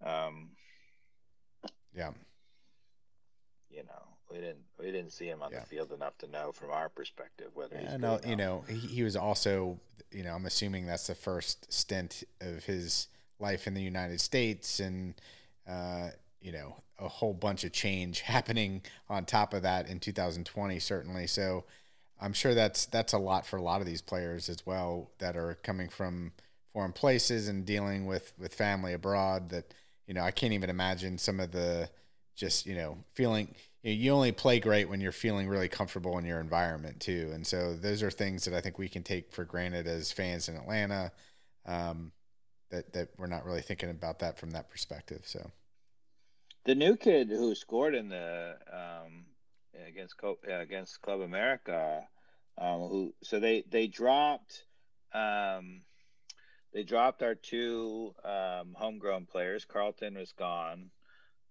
[0.03, 0.51] um,
[1.95, 2.13] yeah,
[3.71, 5.61] you know, we didn't we didn't see him on yeah.
[5.61, 7.99] the field enough to know from our perspective whether he's.
[7.99, 9.79] no, you know, he, he was also,
[10.11, 13.09] you know, I'm assuming that's the first stint of his
[13.43, 15.15] life in the United States, and
[15.69, 16.09] uh,
[16.41, 21.27] you know, a whole bunch of change happening on top of that in 2020, certainly.
[21.27, 21.65] So.
[22.21, 25.37] I'm sure that's that's a lot for a lot of these players as well that
[25.37, 26.31] are coming from
[26.73, 29.75] foreign places and dealing with with family abroad that
[30.07, 31.89] you know I can't even imagine some of the
[32.35, 36.41] just you know feeling you, only play great when you're feeling really comfortable in your
[36.41, 39.87] environment too and so those are things that I think we can take for granted
[39.87, 41.13] as fans in Atlanta
[41.67, 42.13] um,
[42.73, 45.51] that that we're not really thinking about that from that perspective so
[46.65, 49.25] the new kid who scored in the um,
[49.87, 50.17] against
[50.49, 52.03] against Club America
[52.59, 54.65] um, who so they they dropped
[55.15, 55.83] um,
[56.73, 59.65] they dropped our two um, homegrown players.
[59.65, 60.91] Carlton was gone,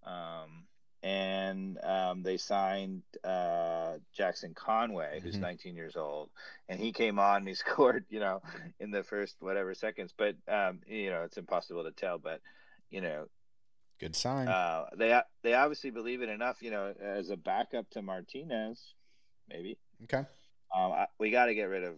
[0.03, 0.65] um,
[1.03, 5.43] and um, they signed uh, Jackson Conway, who's mm-hmm.
[5.43, 6.29] 19 years old,
[6.69, 8.41] and he came on and he scored, you know,
[8.79, 10.13] in the first whatever seconds.
[10.15, 12.17] But um, you know, it's impossible to tell.
[12.17, 12.41] But
[12.89, 13.27] you know,
[13.99, 14.47] good sign.
[14.47, 18.93] Uh, they they obviously believe it enough, you know, as a backup to Martinez,
[19.49, 19.77] maybe.
[20.03, 20.25] Okay.
[20.75, 21.95] Um, I, we got to get rid of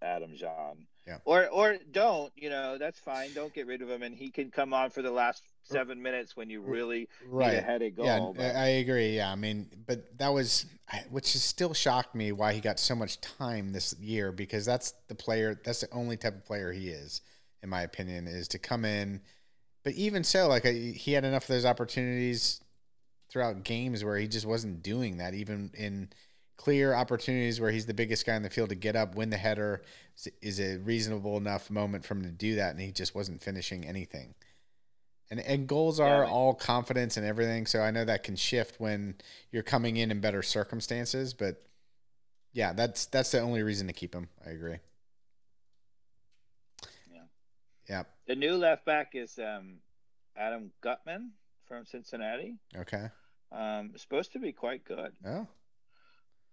[0.00, 0.86] Adam Jahn.
[1.06, 1.18] Yeah.
[1.24, 3.32] Or or don't, you know, that's fine.
[3.34, 6.36] Don't get rid of him and he can come on for the last seven minutes
[6.36, 7.52] when you really right.
[7.52, 8.06] need a headed goal.
[8.06, 8.56] Yeah, but...
[8.56, 9.16] I agree.
[9.16, 10.66] Yeah, I mean, but that was,
[11.10, 14.94] which has still shocked me why he got so much time this year because that's
[15.08, 17.20] the player, that's the only type of player he is,
[17.62, 19.20] in my opinion, is to come in.
[19.82, 22.62] But even so, like he had enough of those opportunities
[23.28, 26.08] throughout games where he just wasn't doing that, even in
[26.56, 29.36] clear opportunities where he's the biggest guy in the field to get up, win the
[29.36, 29.82] header
[30.40, 33.84] is a reasonable enough moment for him to do that, and he just wasn't finishing
[33.84, 34.34] anything.
[35.30, 38.78] And and goals are yeah, all confidence and everything, so I know that can shift
[38.78, 39.16] when
[39.50, 41.62] you're coming in in better circumstances, but
[42.52, 44.28] yeah, that's that's the only reason to keep him.
[44.46, 44.78] I agree.
[47.12, 47.22] Yeah.
[47.88, 48.02] Yeah.
[48.26, 49.78] The new left back is um,
[50.36, 51.32] Adam Gutman
[51.66, 52.56] from Cincinnati.
[52.76, 53.08] Okay.
[53.50, 55.12] Um, supposed to be quite good.
[55.26, 55.46] Oh.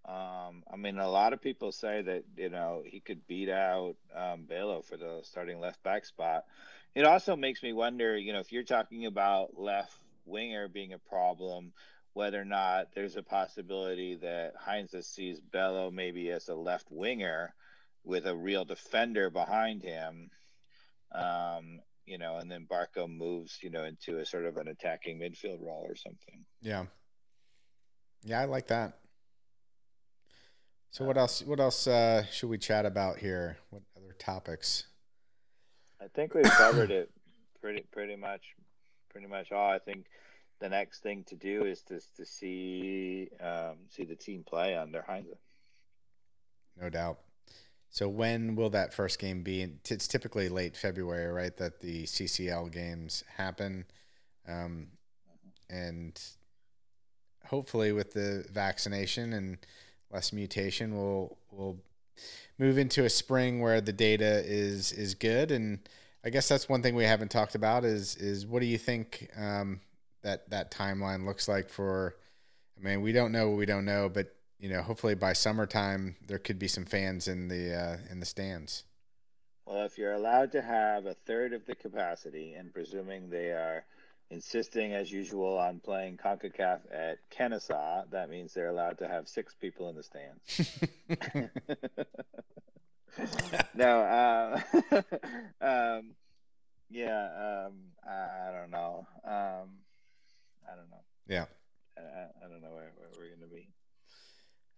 [0.06, 3.95] Um, I mean, a lot of people say that you know he could beat out
[4.15, 6.45] um, Bello for the starting left back spot.
[6.95, 9.95] It also makes me wonder, you know, if you're talking about left
[10.26, 11.72] winger being a problem,
[12.14, 17.53] whether or not there's a possibility that Heinz sees Bello maybe as a left winger
[18.03, 20.32] with a real defender behind him.
[21.14, 25.19] Um, you know, and then Barco moves, you know, into a sort of an attacking
[25.19, 26.44] midfield role or something.
[26.61, 26.86] Yeah.
[28.23, 28.98] Yeah, I like that.
[30.91, 31.41] So what else?
[31.41, 33.57] What else uh, should we chat about here?
[33.69, 34.88] What other topics?
[36.01, 37.09] I think we've covered it
[37.61, 38.41] pretty pretty much
[39.09, 39.72] pretty much all.
[39.72, 40.07] I think
[40.59, 45.01] the next thing to do is to to see um, see the team play under
[45.01, 45.39] Heinze.
[46.80, 47.19] No doubt.
[47.89, 49.65] So when will that first game be?
[49.89, 51.55] It's typically late February, right?
[51.55, 53.85] That the CCL games happen,
[54.45, 54.88] um,
[55.69, 56.22] and
[57.45, 59.57] hopefully with the vaccination and
[60.13, 60.95] less mutation.
[60.95, 61.77] We'll we'll
[62.57, 65.79] move into a spring where the data is is good, and
[66.23, 69.29] I guess that's one thing we haven't talked about is is what do you think
[69.38, 69.81] um,
[70.21, 72.15] that that timeline looks like for?
[72.79, 76.15] I mean, we don't know what we don't know, but you know, hopefully by summertime
[76.27, 78.83] there could be some fans in the uh, in the stands.
[79.65, 83.85] Well, if you're allowed to have a third of the capacity, and presuming they are
[84.31, 88.05] insisting, as usual, on playing CONCACAF at Kennesaw.
[88.11, 90.79] That means they're allowed to have six people in the stands.
[93.75, 94.61] no, uh,
[95.61, 96.11] um,
[96.89, 97.73] yeah, um,
[98.07, 99.05] I, I, don't know.
[99.25, 99.69] Um,
[100.65, 101.03] I don't know.
[101.27, 101.45] Yeah.
[101.97, 102.01] I,
[102.45, 103.67] I don't know where, where we're going to be.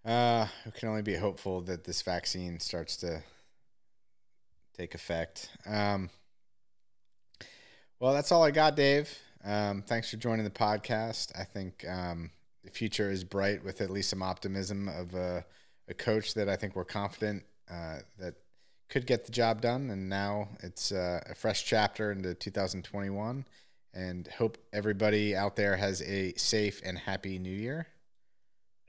[0.06, 3.24] Uh, we can only be hopeful that this vaccine starts to
[4.76, 5.50] take effect.
[5.66, 6.10] Um,
[8.00, 9.16] well, that's all I got, Dave.
[9.46, 11.38] Um, thanks for joining the podcast.
[11.38, 12.32] I think um,
[12.64, 15.46] the future is bright with at least some optimism of a,
[15.90, 18.36] a coach that I think we're confident uh, that
[18.90, 19.90] could get the job done.
[19.90, 23.46] And now it's uh, a fresh chapter into 2021.
[23.94, 27.88] And hope everybody out there has a safe and happy new year.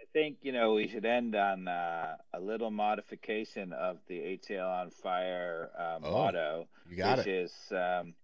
[0.01, 4.83] I think, you know, we should end on uh, a little modification of the ATL
[4.83, 6.69] on Fire uh, oh, motto.
[6.89, 7.35] You got which it.
[7.35, 8.15] is um,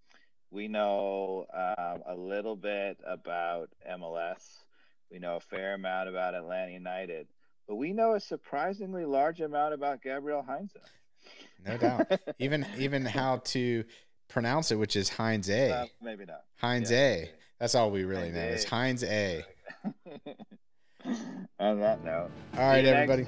[0.51, 4.43] we know um, a little bit about MLS.
[5.11, 7.27] We know a fair amount about Atlanta United,
[7.67, 10.73] but we know a surprisingly large amount about Gabriel Heinze.
[11.67, 12.11] No doubt.
[12.39, 13.85] even even how to
[14.29, 15.71] pronounce it, which is Heinz A.
[15.71, 16.45] Uh, maybe not.
[16.57, 17.31] Heinz yeah, A.
[17.59, 18.43] That's all we really Heinz know.
[18.43, 19.45] Is Heinz A.
[21.59, 22.31] On that note.
[22.57, 23.25] All right, everybody.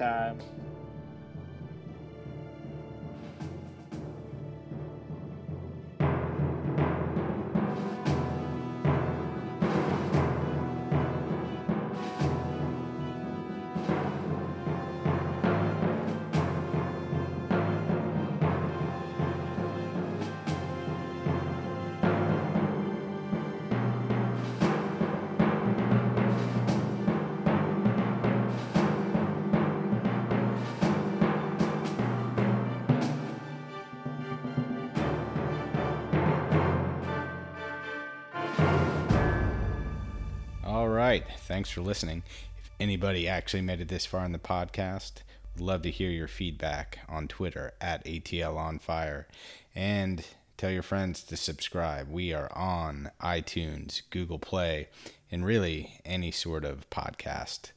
[41.63, 42.23] Thanks for listening.
[42.61, 45.21] If anybody actually made it this far in the podcast,
[45.57, 49.29] love to hear your feedback on Twitter at ATL on fire.
[49.73, 50.25] And
[50.57, 52.09] tell your friends to subscribe.
[52.09, 54.89] We are on iTunes, Google Play,
[55.31, 57.71] and really any sort of podcast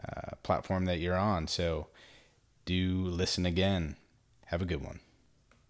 [0.00, 1.48] uh, platform that you're on.
[1.48, 1.88] So
[2.64, 3.96] do listen again.
[4.46, 5.00] Have a good one.